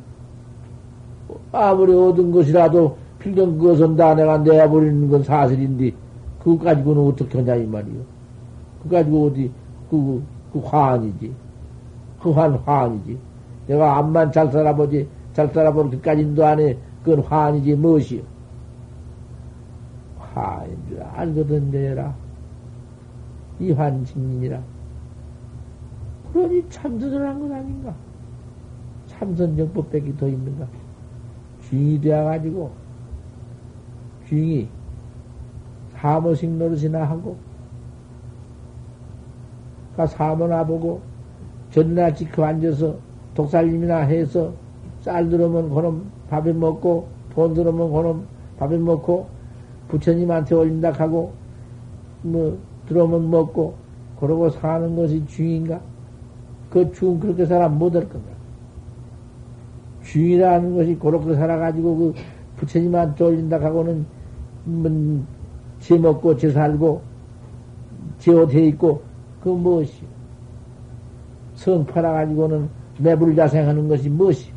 아무리 1.53 1.95
얻은 1.95 2.33
것이라도 2.33 2.99
필경 3.19 3.57
그것은 3.57 3.97
다 3.97 4.15
내가 4.15 4.37
내버리는 4.39 5.09
건 5.09 5.23
사실인데, 5.23 5.93
그거 6.39 6.63
가지고는 6.63 7.03
어떻게 7.09 7.39
하냐, 7.39 7.55
이 7.57 7.67
말이요. 7.67 8.03
그거 8.83 8.97
가지고 8.97 9.27
어디, 9.27 9.51
그, 9.89 10.23
그 10.53 10.59
화환이지. 10.59 11.33
그 12.23 12.31
환, 12.31 12.53
화환이지. 12.67 13.17
내가 13.69 13.97
암만 13.97 14.33
잘 14.33 14.53
살아보지, 14.53 15.09
잘 15.33 15.49
살아보는 15.49 15.93
그까진도 15.93 16.45
안 16.45 16.61
해. 16.61 16.77
그건 17.03 17.25
화환이지, 17.25 17.75
무엇이요. 17.77 18.40
화인 20.33 20.77
줄 20.89 21.03
알거든, 21.03 21.71
내라. 21.71 22.15
이환증인이라. 23.59 24.61
그러니 26.33 26.69
참선을 26.69 27.29
한 27.29 27.41
건 27.41 27.53
아닌가? 27.53 27.95
참선정법 29.07 29.91
밖에 29.91 30.17
더 30.17 30.29
있는가? 30.29 30.67
쥐이 31.63 32.01
되어가지고, 32.01 32.71
쥐이 34.29 34.69
사모식 35.91 36.51
노릇이나 36.51 37.05
하고, 37.05 37.37
가 39.97 40.07
사모나 40.07 40.65
보고, 40.65 41.03
전나 41.71 42.15
지켜 42.15 42.45
앉아서 42.45 42.97
독살림이나 43.35 43.99
해서 43.99 44.53
쌀 45.01 45.29
들으면 45.29 45.69
그놈 45.71 46.11
밥에 46.29 46.53
먹고, 46.53 47.09
돈 47.35 47.53
들으면 47.55 47.93
그놈 47.93 48.27
밥에 48.59 48.79
먹고, 48.79 49.29
부처님한테 49.91 50.55
올린다 50.55 50.93
하고, 50.93 51.33
뭐, 52.23 52.57
들어오면 52.87 53.31
먹고, 53.31 53.75
그러고 54.19 54.51
사는 54.51 54.95
것이 54.97 55.25
주인가? 55.27 55.81
그 56.71 56.91
주인 56.93 57.19
그렇게 57.19 57.45
살아 57.45 57.69
못할 57.69 58.09
건가? 58.09 58.29
주인이라는 60.03 60.77
것이 60.77 60.99
그렇게 60.99 61.35
살아가지고 61.35 61.97
그 61.97 62.15
부처님한테 62.57 63.25
올린다 63.25 63.61
하고는, 63.61 64.07
뭐, 64.65 65.25
제 65.81 65.99
먹고, 65.99 66.37
제 66.37 66.51
살고, 66.51 67.03
제옷해 68.19 68.67
있고, 68.69 69.03
그 69.43 69.49
무엇이요? 69.49 70.09
성 71.55 71.85
팔아가지고는 71.85 72.69
매불자생하는 72.99 73.89
것이 73.89 74.09
무엇이요? 74.09 74.55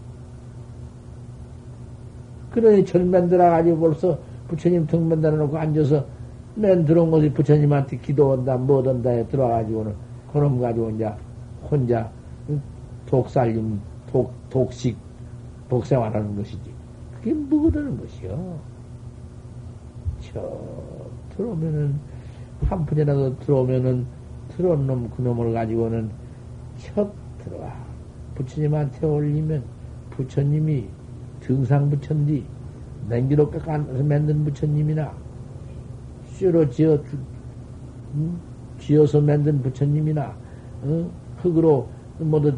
그러니 2.51 2.85
절면 2.85 3.29
들어가지고 3.29 3.79
벌써 3.79 4.17
부처님 4.47 4.87
등면 4.87 5.21
달아놓고 5.21 5.57
앉아서 5.57 6.05
맨 6.55 6.85
들어온 6.85 7.11
것이 7.11 7.31
부처님한테 7.31 7.97
기도한다, 7.97 8.57
뭐든다 8.57 9.09
해 9.09 9.27
들어와가지고는 9.27 9.93
그놈 10.31 10.59
가지고 10.59 10.89
이제 10.91 11.11
혼자 11.69 12.11
독살림, 13.05 13.79
독, 14.07 14.33
독식, 14.49 14.97
독생활하는 15.69 16.35
것이지. 16.35 16.71
그게 17.15 17.33
뭐든 17.33 17.99
것이요. 17.99 18.59
저, 20.19 20.41
들어오면은, 21.35 21.93
한 22.65 22.85
푼이라도 22.85 23.37
들어오면은, 23.39 24.05
들어온 24.49 24.87
놈, 24.87 25.09
그 25.09 25.21
놈을 25.21 25.53
가지고는 25.53 26.09
척 26.77 27.13
들어와. 27.43 27.71
부처님한테 28.35 29.05
올리면, 29.05 29.63
부처님이 30.11 30.87
등상 31.41 31.89
부처인디, 31.89 32.45
냉기로 33.09 33.49
깎아서 33.49 34.03
만든 34.03 34.43
부처님이나, 34.45 35.13
쇠로 36.25 36.69
지어, 36.69 37.01
주, 37.03 37.17
음? 38.15 38.39
지어서 38.79 39.21
만든 39.21 39.61
부처님이나, 39.61 40.35
어? 40.83 41.11
흙으로 41.37 41.87
모두 42.19 42.53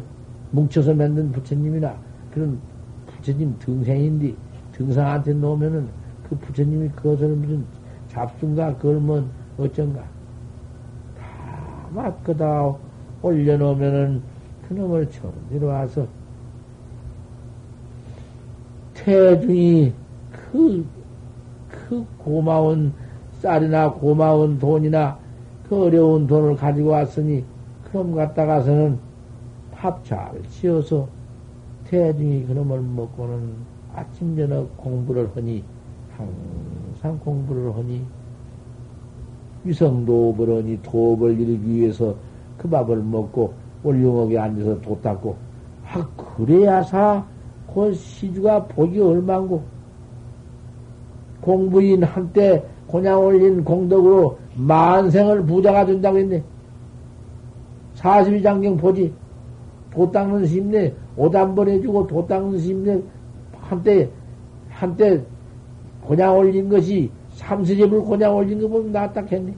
뭉쳐서 0.50 0.94
만든 0.94 1.30
부처님이나, 1.32 1.96
그런 2.32 2.58
부처님 3.06 3.56
등생인데, 3.58 4.34
등상한테 4.72 5.32
놓으면은 5.34 5.88
그 6.28 6.36
부처님이 6.36 6.88
그것을 6.90 7.28
무슨 7.28 7.64
잡순가, 8.08 8.76
그걸 8.76 9.00
뭐 9.00 9.28
어쩐가. 9.58 10.00
다 11.18 11.88
막거다 11.90 12.74
올려놓으면은 13.22 14.22
그놈을 14.68 15.08
처음 15.10 15.32
들어와서 15.50 16.06
태중이 18.94 19.92
그, 20.50 20.84
그 21.68 22.04
고마운 22.18 22.92
쌀이나 23.40 23.92
고마운 23.92 24.58
돈이나 24.58 25.18
그 25.68 25.84
어려운 25.84 26.26
돈을 26.26 26.56
가지고 26.56 26.90
왔으니 26.90 27.44
그놈 27.84 28.14
갖다가서는 28.14 28.98
밥 29.72 30.02
잘 30.04 30.42
지어서 30.48 31.06
태중이 31.84 32.46
그놈을 32.46 32.80
먹고는 32.80 33.54
아침 33.94 34.36
저녁 34.36 34.76
공부를 34.76 35.30
하니 35.34 35.62
항상 36.16 37.18
공부를 37.18 37.74
하니 37.74 38.02
위성도 39.64 40.34
버러니 40.36 40.80
도업을 40.82 41.38
이루기 41.38 41.74
위해서 41.74 42.14
그 42.56 42.68
밥을 42.68 43.02
먹고 43.02 43.52
올용옥에 43.84 44.38
앉아서 44.38 44.80
도 44.80 44.98
닦고. 45.02 45.36
아 45.84 46.06
그래야사 46.16 47.24
그 47.72 47.92
시주가 47.92 48.64
복이 48.66 49.00
얼만고 49.00 49.62
공부인 51.40 52.02
한때 52.02 52.64
그냥 52.90 53.24
올린 53.24 53.64
공덕으로 53.64 54.38
만생을 54.54 55.44
부자가 55.44 55.84
된다고 55.84 56.18
했네. 56.18 56.42
42장경 57.96 58.78
보지. 58.78 59.12
도 59.92 60.10
닦는 60.10 60.46
스님네 60.46 60.92
오단번 61.16 61.68
해주고 61.68 62.06
도 62.06 62.26
닦는 62.26 62.58
스님네 62.58 63.02
한때, 63.60 64.08
한때 64.68 65.22
그냥 66.06 66.36
올린 66.36 66.68
것이 66.68 67.10
삼세제불 67.32 68.04
그냥 68.04 68.36
올린 68.36 68.60
거 68.60 68.68
보면 68.68 68.92
낫다 68.92 69.22
했네. 69.22 69.54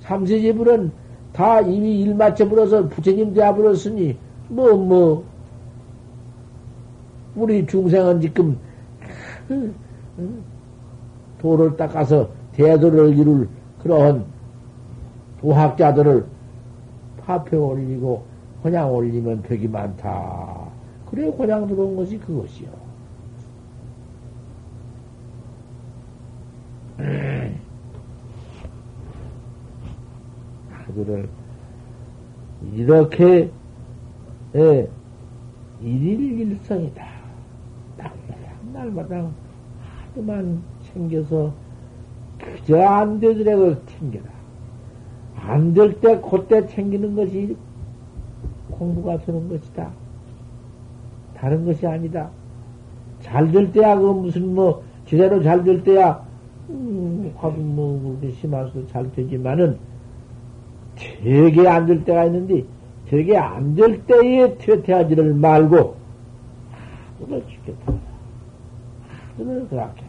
삼세제불은 0.00 0.90
다 1.32 1.60
이미 1.60 2.00
일 2.00 2.14
맞춰버려서 2.14 2.88
부처님 2.88 3.32
되어버렸으니, 3.32 4.16
뭐, 4.48 4.76
뭐, 4.76 5.24
우리 7.34 7.66
중생은 7.66 8.20
지금, 8.20 8.58
도를 11.42 11.76
닦아서 11.76 12.30
대도를 12.52 13.18
이룰 13.18 13.48
그러한 13.82 14.24
도학자들을 15.40 16.24
파표 17.26 17.68
올리고, 17.70 18.24
그냥 18.62 18.94
올리면 18.94 19.42
벽이 19.42 19.66
많다. 19.66 20.68
그래, 21.10 21.30
그냥 21.36 21.66
들어온 21.66 21.96
것이 21.96 22.18
그것이요. 22.18 22.68
그들을 30.86 31.28
이렇게 32.74 33.50
예, 34.54 34.88
일일일성이다. 35.80 37.04
딱 37.96 38.14
날마다 38.72 39.30
하도만 40.08 40.62
챙겨서 40.92 41.52
그저 42.38 42.80
안 42.82 43.20
되더라도 43.20 43.76
챙겨라. 43.86 44.24
안 45.44 45.74
될 45.74 46.00
때 46.00 46.20
그때 46.20 46.66
챙기는 46.66 47.14
것이 47.16 47.56
공부가 48.70 49.18
되는 49.18 49.48
것이다. 49.48 49.90
다른 51.36 51.64
것이 51.64 51.86
아니다. 51.86 52.30
잘 53.20 53.50
될 53.52 53.72
때야 53.72 53.96
그 53.98 54.06
무슨 54.12 54.54
뭐 54.54 54.82
제대로 55.06 55.42
잘 55.42 55.62
될 55.64 55.82
때야 55.84 56.24
음, 56.70 57.32
뭐 57.40 58.16
그렇게 58.20 58.30
심해서 58.34 58.86
잘 58.88 59.10
되지만은 59.12 59.78
되게 60.96 61.66
안 61.68 61.86
될 61.86 62.04
때가 62.04 62.24
있는데 62.26 62.64
되게 63.06 63.36
안 63.36 63.74
될 63.74 64.04
때에 64.06 64.56
퇴퇴하지를 64.58 65.34
말고 65.34 65.96
하늘을 67.20 67.42
지켰다. 67.48 67.92
하늘을 69.38 69.68
그렇게 69.68 70.02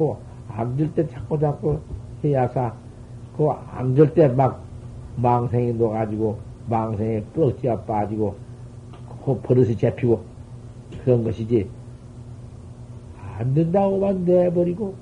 그안 0.00 0.76
될때 0.76 1.06
자꾸 1.08 1.38
자꾸 1.38 1.78
해야사 2.24 2.72
그안될때막 3.36 4.62
망생이 5.16 5.74
녹아지고 5.74 6.38
망생에 6.68 7.22
뻑지가 7.34 7.82
빠지고 7.82 8.34
그 9.24 9.38
버릇이 9.42 9.76
잡히고 9.76 10.22
그런 11.04 11.22
것이지 11.22 11.68
안 13.38 13.52
된다고만 13.52 14.24
내버리고 14.24 14.94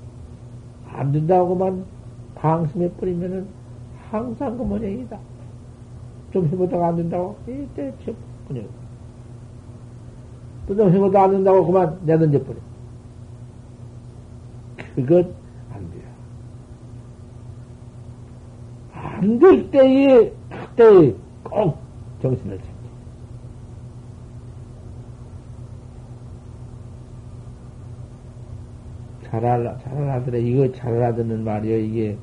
안 0.91 1.11
된다고만 1.13 1.85
방심해 2.35 2.91
버리면은 2.91 3.47
항상 4.09 4.57
그 4.57 4.63
모양이다. 4.63 5.17
좀 6.31 6.45
해보다가 6.47 6.87
안 6.87 6.95
된다고? 6.95 7.35
이때 7.47 7.93
저 8.05 8.13
그냥 8.47 8.65
또좀 10.67 10.91
해보다가 10.91 11.25
안 11.25 11.31
된다고 11.31 11.65
그만 11.65 11.99
내던져 12.05 12.43
버려. 12.43 12.68
그것 15.05 15.25
안 15.73 15.89
돼요. 15.91 16.03
안 18.93 19.39
될 19.39 19.71
때에 19.71 20.31
그때 20.49 21.15
꼭 21.43 21.77
정신을 22.21 22.57
차려. 22.57 22.69
잘알라, 29.23 29.77
잘알아들래. 29.79 30.39
이거 30.41 30.71
잘 30.71 30.93
알아듣는 30.95 31.43
말이요, 31.43 31.77
이게. 31.77 32.17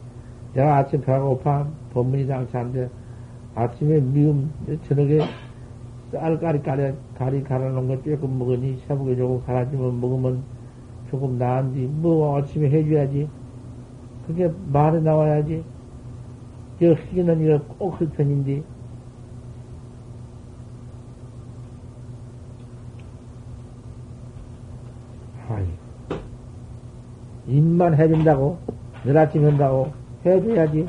내가 0.55 0.79
아침 0.79 1.01
배가 1.01 1.20
고파, 1.20 1.66
법문이 1.93 2.27
장차인데, 2.27 2.89
아침에 3.55 4.01
미음, 4.01 4.51
저녁에 4.89 5.20
쌀 6.11 6.39
가리 6.41 6.62
가리, 6.62 6.93
가리 7.16 7.43
갈아놓은 7.45 7.89
거 7.89 8.03
조금 8.03 8.39
먹으니, 8.39 8.79
새벽에 8.87 9.16
조금 9.16 9.43
갈아주면 9.45 10.01
먹으면 10.01 10.43
조금 11.17 11.39
나은지, 11.39 11.81
뭐 11.81 12.37
아침에 12.37 12.69
해줘야지. 12.69 13.27
그게 14.27 14.53
말에 14.71 15.01
나와야지. 15.01 15.64
저 16.79 16.93
흑이는 16.93 17.41
이거 17.43 17.59
꼭 17.79 17.99
흑편인데, 17.99 18.62
입만 27.47 27.95
해준다고, 27.95 28.59
늘 29.05 29.17
아침 29.17 29.47
한다고 29.47 29.93
해줘야지. 30.27 30.87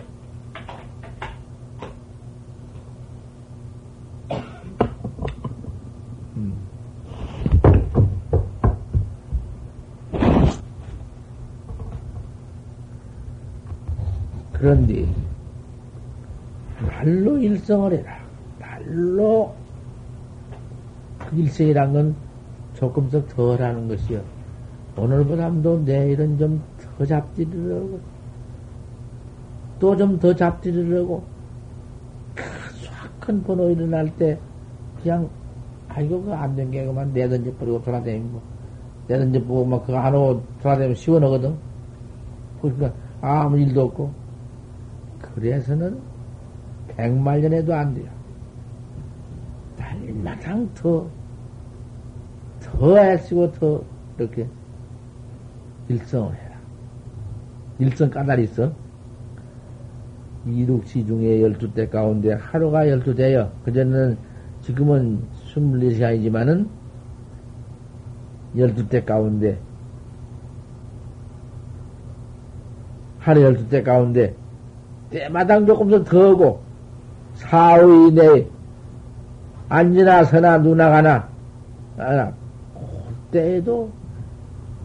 그런데, 14.57 15.05
말로 16.81 17.37
일성을 17.37 17.93
해라. 17.93 18.17
말로, 18.59 19.53
그 21.19 21.35
일성이란 21.35 21.93
건 21.93 22.15
조금씩 22.73 23.27
덜 23.29 23.61
하는 23.61 23.87
것이요. 23.87 24.21
오늘보다도 24.97 25.83
내일은 25.85 26.37
좀 26.37 26.61
더 26.97 27.05
잡지를 27.05 27.75
하고, 27.75 27.99
또 29.79 29.95
좀 29.95 30.17
더 30.19 30.33
잡지를 30.33 30.97
하고, 30.99 31.23
큰 33.19 33.43
번호 33.43 33.69
일어날 33.69 34.09
때, 34.17 34.39
그냥, 35.03 35.29
아이고, 35.89 36.21
그거 36.21 36.33
안 36.33 36.55
된 36.55 36.71
게, 36.71 36.83
그만 36.85 37.13
내던져 37.13 37.53
버리고 37.57 37.79
돌아다니고, 37.83 38.41
내던져 39.07 39.39
보고, 39.43 39.65
막 39.65 39.85
그거 39.85 39.97
안 39.99 40.13
하고 40.15 40.41
돌아다니면 40.61 40.95
시원하거든. 40.95 41.55
그러니까, 42.61 42.91
아무 43.21 43.59
일도 43.59 43.83
없고. 43.83 44.26
그래서는, 45.37 45.99
백말년에도 46.87 47.71
안 47.75 47.93
돼요. 47.93 48.09
날마당 49.77 50.67
더, 50.73 51.07
더 52.59 52.97
애쓰고 52.97 53.51
더, 53.51 53.83
이렇게 54.17 54.47
일성을 55.89 56.33
해라. 56.33 56.57
일성 57.77 58.09
까다리 58.09 58.45
있어. 58.45 58.73
이륙시 60.47 61.05
중에 61.05 61.43
열두 61.43 61.71
대 61.71 61.87
가운데 61.87 62.33
하루가 62.33 62.89
열두 62.89 63.13
대여. 63.13 63.51
그전에는 63.63 64.17
지금은 64.61 65.21
스물네 65.53 65.91
시간이지만은 65.91 66.67
열두 68.57 68.89
대 68.89 69.03
가운데 69.03 69.59
하루 73.19 73.43
열두 73.43 73.69
대 73.69 73.83
가운데 73.83 74.35
때마당 75.09 75.65
조금씩 75.65 76.03
더 76.05 76.31
오고 76.31 76.61
사후 77.35 78.09
이 78.09 78.13
내에 78.13 78.47
앉으나 79.69 80.23
서나 80.25 80.57
누나 80.57 80.89
가나 80.89 81.27
아, 81.97 82.31
그때에도 83.31 83.89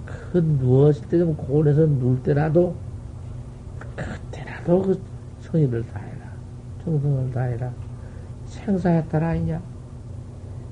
그 0.07 0.39
누웠을 0.39 1.09
때 1.09 1.19
좀 1.19 1.35
고원해서 1.37 1.87
누울 1.87 2.23
때라도 2.23 2.75
그때라도 3.97 4.83
그 4.83 5.01
성의를 5.41 5.85
다해라. 5.87 6.13
정성을 6.85 7.31
다해라. 7.33 7.71
생사해탈 8.47 9.23
아니냐? 9.23 9.61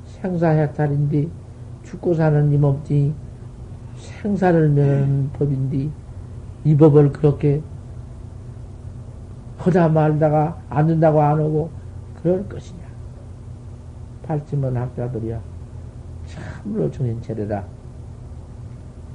생사해탈인데 0.06 1.28
죽고 1.84 2.14
사는 2.14 2.48
님 2.48 2.64
없지 2.64 3.12
생사를 3.96 4.68
면하는 4.70 5.30
법인데 5.34 5.88
이 6.64 6.76
법을 6.76 7.12
그렇게 7.12 7.60
허자 9.64 9.88
말다가 9.88 10.60
안 10.68 10.86
된다고 10.86 11.20
안 11.20 11.40
오고 11.40 11.70
그럴 12.22 12.48
것이냐. 12.48 12.80
발심은 14.22 14.76
학자들이야. 14.76 15.40
참으로 16.26 16.90
정신 16.90 17.20
차려라. 17.20 17.64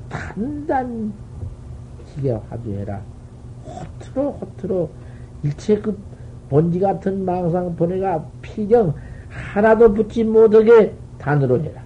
단단히게 0.09 1.11
화두해라. 2.49 3.01
호트로 3.65 4.31
호트로 4.33 4.89
일체 5.43 5.79
그 5.79 5.97
본지 6.49 6.79
같은 6.79 7.25
망상 7.25 7.75
번뇌가 7.75 8.25
피정 8.41 8.93
하나도 9.29 9.93
붙지 9.93 10.23
못하게 10.23 10.93
단으로 11.17 11.61
해라. 11.63 11.81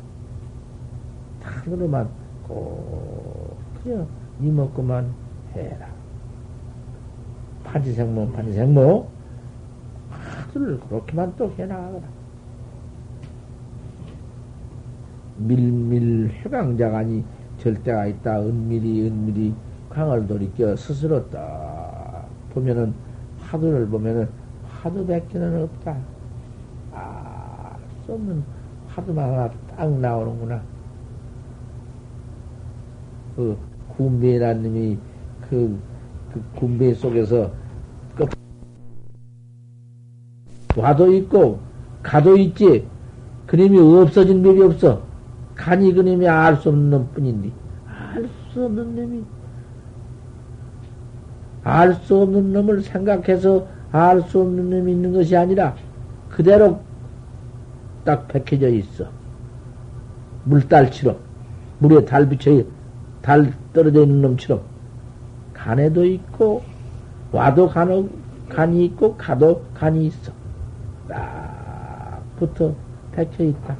단으로만 1.41 2.09
꼭 2.47 3.57
그냥 3.83 4.07
이먹고만 4.41 5.13
해라. 5.53 5.88
판지생모, 7.71 8.31
판지생모. 8.31 9.07
하들 10.09 10.79
그렇게만 10.79 11.33
또 11.37 11.51
해나가거라. 11.57 12.03
밀밀 15.37 16.29
해강자가니 16.29 17.23
절대가 17.59 18.07
있다. 18.07 18.41
은밀히, 18.41 19.07
은밀히 19.07 19.53
강을 19.89 20.27
돌이켜 20.27 20.75
스스로 20.75 21.29
딱 21.29 22.27
보면은 22.53 22.93
화두를 23.39 23.87
보면은 23.87 24.27
화두 24.67 25.05
백개는 25.05 25.63
없다. 25.63 25.97
아, 26.93 27.77
수 28.05 28.13
없는 28.13 28.43
화두만 28.87 29.31
하나 29.31 29.49
딱 29.75 29.91
나오는구나. 29.91 30.61
그, 33.35 33.57
군비라님이 33.95 34.97
그, 35.49 35.79
그 36.33 36.43
군비 36.55 36.93
속에서 36.93 37.51
와도 40.75 41.11
있고 41.13 41.59
가도 42.03 42.37
있지. 42.37 42.87
그림이 43.47 43.79
없어진 43.79 44.43
법이 44.43 44.61
없어. 44.61 45.01
간이 45.55 45.93
그림이 45.93 46.27
알 46.27 46.55
수 46.57 46.69
없는 46.69 46.89
놈 46.89 47.07
뿐인데. 47.13 47.51
알 47.87 48.29
수 48.51 48.65
없는 48.65 48.95
놈이. 48.95 49.23
알 51.63 51.93
수 51.95 52.21
없는 52.21 52.53
놈을 52.53 52.81
생각해서 52.81 53.67
알 53.91 54.21
수 54.21 54.41
없는 54.41 54.69
놈이 54.69 54.91
있는 54.91 55.11
것이 55.11 55.35
아니라 55.35 55.75
그대로 56.29 56.79
딱 58.05 58.27
박혀져 58.27 58.69
있어. 58.69 59.05
물달처럼 60.45 61.17
물에 61.79 62.05
달 62.05 62.29
비쳐 62.29 62.63
달 63.21 63.51
떨어져 63.73 64.03
있는 64.03 64.21
놈처럼 64.21 64.61
간에도 65.69 66.03
있고 66.03 66.63
와도 67.31 67.69
간, 67.69 68.09
간이 68.49 68.85
있고 68.85 69.15
가도 69.15 69.61
간이 69.75 70.07
있어. 70.07 70.31
딱 71.07 72.23
붙어 72.37 72.73
박혀 73.15 73.43
있다. 73.43 73.77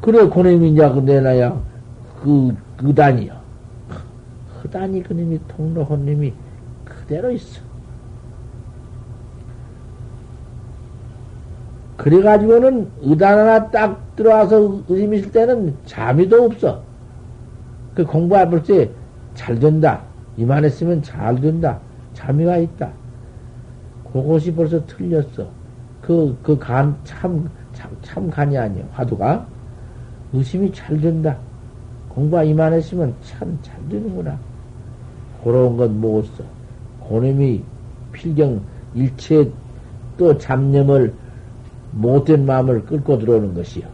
그래, 0.00 0.28
그놈이 0.28 0.72
이제 0.72 0.88
그 0.88 0.98
내놔야 0.98 1.62
그, 2.20 2.56
그 2.76 2.92
단이요. 2.92 3.36
그 4.62 4.68
단이 4.68 5.00
그놈이 5.04 5.38
통로한 5.46 6.04
놈이 6.04 6.32
그대로 6.84 7.30
있어. 7.30 7.60
그래가지고는 11.98 12.90
의단 13.00 13.38
하나 13.38 13.70
딱 13.70 14.16
들어와서 14.16 14.82
의심 14.88 15.14
있을 15.14 15.30
때는 15.30 15.76
잠이도 15.86 16.42
없어. 16.42 16.82
그 17.94 18.04
공부해볼 18.04 18.64
때 18.64 18.90
잘 19.36 19.58
된다. 19.60 20.02
이만했으면 20.36 21.02
잘 21.02 21.40
된다. 21.40 21.78
잠이 22.14 22.44
와 22.44 22.56
있다. 22.56 22.90
그것이 24.12 24.52
벌써 24.52 24.84
틀렸어. 24.86 25.48
그, 26.02 26.36
그 26.42 26.58
간, 26.58 26.96
참, 27.04 27.48
참, 27.72 27.96
참 28.02 28.30
간이 28.30 28.56
아니야. 28.56 28.84
화두가. 28.92 29.46
의심이 30.32 30.72
잘 30.72 31.00
된다. 31.00 31.36
공부가 32.08 32.42
이만했으면 32.42 33.14
참 33.22 33.58
잘 33.62 33.76
되는구나. 33.88 34.38
그런 35.44 35.76
건못 35.76 36.24
써. 36.36 36.44
고놈이 37.00 37.62
필경 38.12 38.60
일체 38.94 39.50
또 40.16 40.36
잡념을 40.36 41.12
못된 41.92 42.46
마음을 42.46 42.84
끌고 42.86 43.18
들어오는 43.18 43.54
것이요. 43.54 43.86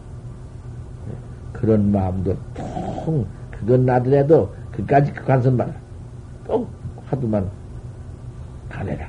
그런 1.51 1.91
마음도 1.91 2.35
통, 2.53 3.25
그건 3.51 3.85
나더라도 3.85 4.53
그까지 4.75 5.13
그 5.13 5.23
봐라. 5.23 5.71
또 6.45 6.67
화두만 7.07 7.49
가내라. 8.69 9.07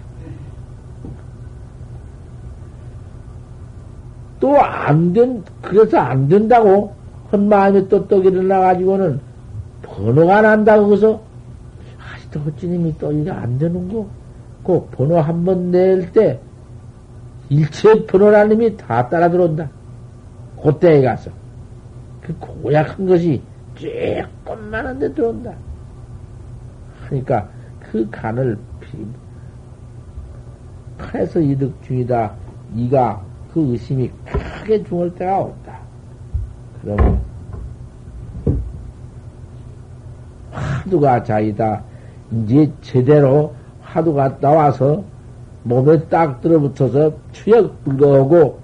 또 4.41 4.57
안 4.61 5.13
된, 5.13 5.43
그래서 5.63 5.99
안 5.99 6.29
된다고 6.29 6.95
한 7.31 7.49
마음이 7.49 7.89
또떡 7.89 8.27
일어나가지고는 8.27 9.21
번호가 9.83 10.43
난다, 10.43 10.79
거기서. 10.79 11.21
아직도 11.99 12.41
어찌님이 12.49 12.95
또 12.99 13.11
이게 13.13 13.31
안 13.31 13.59
되는 13.59 13.89
거. 13.89 14.07
꼭 14.63 14.91
번호 14.91 15.19
한 15.19 15.45
번 15.45 15.71
낼 15.71 16.13
때, 16.13 16.39
일체 17.49 18.07
번호라는 18.07 18.51
놈이 18.51 18.77
다 18.77 19.09
따라 19.09 19.31
들어온다. 19.31 19.69
그때에 20.63 21.03
가서. 21.03 21.31
그 22.23 22.35
고약한 22.39 23.07
것이 23.07 23.43
조금만한데 23.75 25.13
들어온다. 25.15 25.53
하니까 27.09 27.49
그 27.81 28.09
간을 28.11 28.59
칼에서 30.99 31.41
이득 31.41 31.75
중이다. 31.83 32.33
이가 32.77 33.23
그 33.53 33.61
의심이 33.71 34.11
크게 34.25 34.83
중을 34.85 35.15
때가 35.15 35.41
없다. 35.41 35.79
그러면 36.83 37.21
화두가 40.51 41.23
자이다. 41.25 41.83
이제 42.33 42.71
제대로 42.81 43.55
화두가 43.83 44.39
나와서 44.39 45.05
몸에 45.65 45.99
딱 46.09 46.41
들어붙어서 46.41 47.13
추역 47.33 47.83
불거하고 47.85 48.61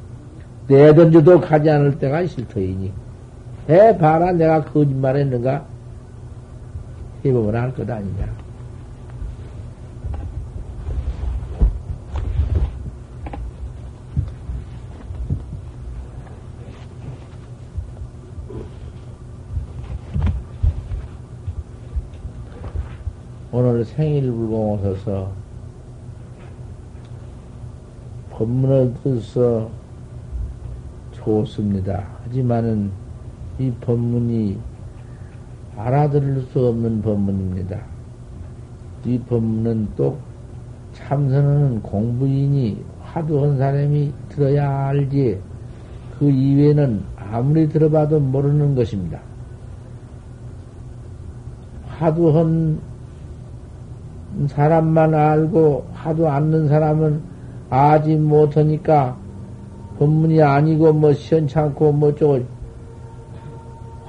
내던져도 0.67 1.41
가지 1.41 1.71
않을 1.71 1.99
때가 1.99 2.27
싫터이니 2.27 2.93
해봐라 3.71 4.33
내가 4.33 4.65
거짓말 4.65 5.17
했는가 5.17 5.65
해보면 7.25 7.55
알 7.55 7.73
것 7.73 7.89
아니냐. 7.89 8.29
오늘 23.53 23.85
생일불공오셔서 23.85 25.31
법문을 28.31 28.95
듣서 29.03 29.69
좋습니다. 31.13 32.07
하지만은 32.25 32.91
이 33.61 33.71
법문이 33.83 34.59
알아들을 35.77 36.41
수 36.51 36.67
없는 36.69 37.03
법문입니다. 37.03 37.79
이 39.05 39.19
법문은 39.19 39.89
또 39.97 40.17
참선하는 40.95 41.83
공부인이 41.83 42.83
화두한 43.03 43.59
사람이 43.59 44.13
들어야 44.31 44.87
알지 44.87 45.39
그 46.19 46.31
이외에는 46.31 47.03
아무리 47.17 47.69
들어봐도 47.69 48.19
모르는 48.19 48.75
것입니다. 48.75 49.21
하도 51.87 52.33
한 52.33 52.81
사람만 54.49 55.15
알고 55.15 55.87
하도 55.93 56.31
않는 56.31 56.69
사람은 56.69 57.21
아지 57.69 58.17
못하니까 58.17 59.19
법문이 59.99 60.43
아니고 60.43 60.95
뭐 60.95 61.13
시원찮고 61.13 61.93
뭐 61.93 62.15
저거 62.15 62.41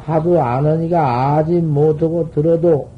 하도 0.06 0.42
안 0.42 0.66
하니까 0.66 1.36
아지 1.36 1.62
못하고 1.62 2.30
들어도 2.32 2.90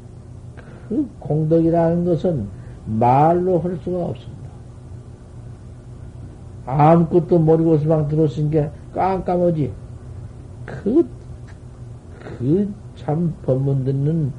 그 0.88 1.08
공덕이라는 1.20 2.06
것은 2.06 2.48
말로 2.86 3.60
할 3.60 3.78
수가 3.84 4.06
없습니다. 4.06 4.44
아무것도 6.66 7.40
모르고 7.40 7.78
서방 7.80 8.08
들었은 8.08 8.50
게 8.50 8.70
깜깜하지. 8.94 9.72
그, 10.66 11.08
그 12.20 12.84
참 12.96 13.34
법문 13.44 13.84
듣는 13.84 14.32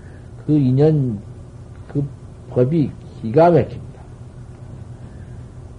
그 0.47 0.53
인연, 0.53 1.19
그 1.89 2.05
법이 2.51 2.91
기가 3.21 3.51
막힙니다. 3.51 3.85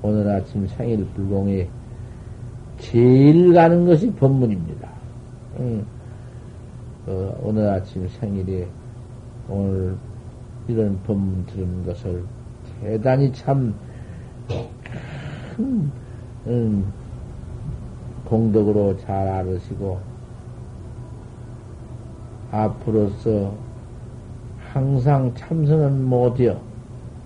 오늘 0.01 0.29
아침 0.29 0.67
생일 0.67 1.05
불공에 1.15 1.67
제일 2.77 3.53
가는 3.53 3.85
것이 3.85 4.11
법문입니다. 4.13 4.89
응. 5.59 5.85
어, 7.07 7.39
오늘 7.43 7.69
아침 7.69 8.07
생일에 8.07 8.67
오늘 9.47 9.95
이런 10.67 10.99
법문 11.03 11.45
들은 11.45 11.85
것을 11.85 12.23
대단히 12.81 13.31
참 13.31 13.75
큰, 15.55 15.91
음, 16.47 16.91
공덕으로 18.25 18.97
잘 18.97 19.27
알으시고, 19.27 19.99
앞으로서 22.51 23.53
항상 24.73 25.33
참선은 25.35 26.03
못이요. 26.03 26.59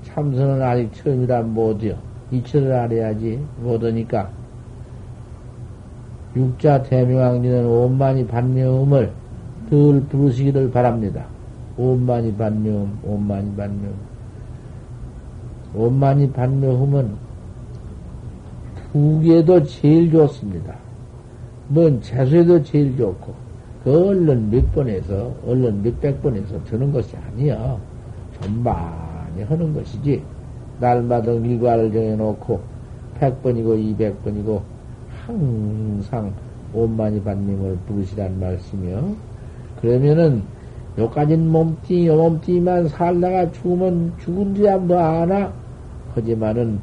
참선은 0.03 0.61
아직 0.61 0.93
처음이라 0.93 1.41
못이요. 1.43 1.95
이치를 2.31 2.71
알아야지 2.73 3.43
못하니까. 3.61 4.29
육자 6.35 6.83
대명왕리는 6.83 7.65
오만이 7.65 8.27
반명음을 8.27 9.11
늘 9.69 10.01
부르시기를 10.01 10.71
바랍니다. 10.71 11.25
오만이 11.77 12.35
반명음, 12.35 12.99
오만이 13.03 13.55
반명음. 13.55 13.93
오만이 15.75 16.31
반명음은 16.31 17.29
후기에도 18.91 19.63
제일 19.63 20.11
좋습니다. 20.11 20.75
뭔 21.67 22.01
재수에도 22.01 22.63
제일 22.63 22.97
좋고, 22.97 23.33
그 23.83 24.07
얼른 24.07 24.49
몇 24.49 24.73
번에서, 24.73 25.31
얼른 25.45 25.83
몇백 25.83 26.21
번에서 26.23 26.61
드는 26.65 26.91
것이 26.91 27.15
아니야. 27.15 27.77
좀 28.41 28.63
많이 28.63 29.43
하는 29.43 29.73
것이지. 29.73 30.23
날마다 30.79 31.31
일과를 31.31 31.93
정해놓고, 31.93 32.59
백번이고 33.19 33.75
이백 33.75 34.23
번이고, 34.23 34.63
항상 35.27 36.33
온만이 36.73 37.21
반님을 37.21 37.77
부르시란 37.85 38.39
말씀이요. 38.39 39.28
그러면은, 39.81 40.43
요까진 40.97 41.49
몸띠, 41.49 42.07
요 42.07 42.15
몸띠만 42.17 42.89
살다가 42.89 43.51
죽으면 43.51 44.13
죽은지야 44.19 44.77
뭐 44.77 44.97
아나? 44.99 45.51
하지만은, 46.15 46.79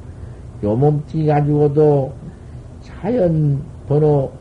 요 0.64 0.74
몸띠 0.74 1.26
가지고도 1.26 2.12
자연 2.82 3.60
번호, 3.88 4.32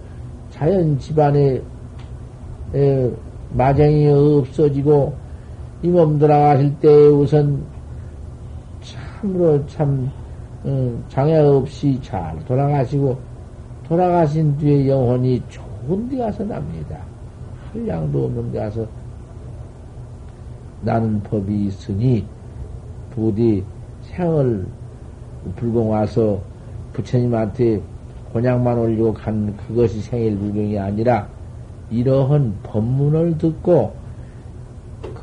자연 0.49 0.97
집안에 0.99 1.62
에, 2.74 3.12
마쟁이 3.51 4.08
없어지고 4.10 5.14
이 5.84 5.88
몸 5.89 6.18
돌아가실 6.18 6.74
때 6.80 6.88
우선 7.08 7.64
참으로 8.82 9.66
참 9.68 10.10
어, 10.64 11.03
장애 11.10 11.38
없이 11.38 11.99
잘 12.01 12.38
돌아가시고 12.45 13.18
돌아가신 13.88 14.58
뒤에 14.58 14.89
영혼이 14.89 15.43
좋은 15.49 16.10
데 16.10 16.18
가서 16.18 16.43
납니다. 16.43 16.97
한량도 17.76 18.26
없는 18.26 18.51
데 18.53 18.59
가서 18.59 18.88
나는 20.82 21.21
법이 21.23 21.65
있으니 21.65 22.26
부디 23.11 23.63
생을 24.01 24.65
불공 25.57 25.91
와서 25.91 26.41
부처님한테 26.93 27.82
곤약만 28.32 28.78
올리고 28.78 29.13
간 29.13 29.55
그것이 29.57 30.01
생일 30.01 30.38
불경이 30.38 30.80
아니라 30.80 31.28
이러한 31.89 32.55
법문을 32.63 33.38
듣고 33.38 33.93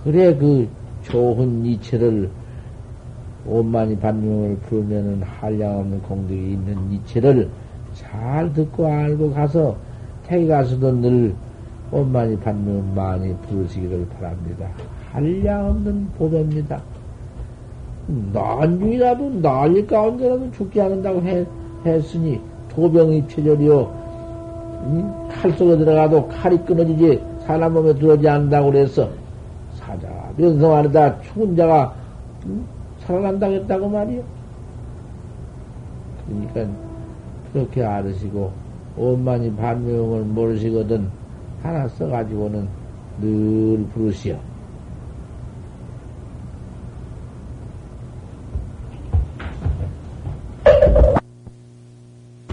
그래 0.04 0.34
그 0.36 0.68
좋은 1.02 1.64
이체를 1.64 2.30
오만이 3.46 3.98
반명을 3.98 4.56
부르면은 4.58 5.22
한량없는 5.22 6.02
공덕이 6.02 6.52
있는 6.52 6.92
이체를 6.92 7.48
잘 7.94 8.52
듣고 8.52 8.86
알고 8.86 9.32
가서 9.32 9.76
태기 10.26 10.46
가서도 10.46 10.92
늘 11.00 11.34
오만이 11.92 12.38
반명을 12.38 12.82
많이 12.94 13.36
부르시기를 13.42 14.06
바랍니다. 14.08 14.66
한량 15.12 15.68
없는 15.68 16.08
보배입니다. 16.16 16.80
난중이라도 18.32 19.40
난일 19.40 19.86
가운데라도 19.86 20.50
죽지 20.52 20.80
않는다고 20.80 21.22
해, 21.22 21.44
했으니 21.84 22.40
도병이 22.70 23.26
표절이요. 23.26 24.02
칼 25.30 25.52
속에 25.52 25.76
들어가도 25.76 26.28
칼이 26.28 26.58
끊어지지 26.64 27.22
사람 27.46 27.74
몸에 27.74 27.94
들어오지 27.94 28.28
않는다고 28.28 28.72
그래서 28.72 29.08
사자 29.74 30.08
면성하다 30.36 31.22
죽은 31.22 31.54
자가 31.56 31.94
음, 32.46 32.66
살아난다고 33.00 33.52
했다고 33.54 33.88
말이요. 33.88 34.22
그러니까 36.26 36.74
그렇게 37.52 37.84
알으시고 37.84 38.50
원만히 38.96 39.54
반명을 39.54 40.22
모르시거든 40.22 41.08
하나 41.62 41.88
써가지고는 41.88 42.68
늘 43.16 43.88
부르시오. 43.88 44.51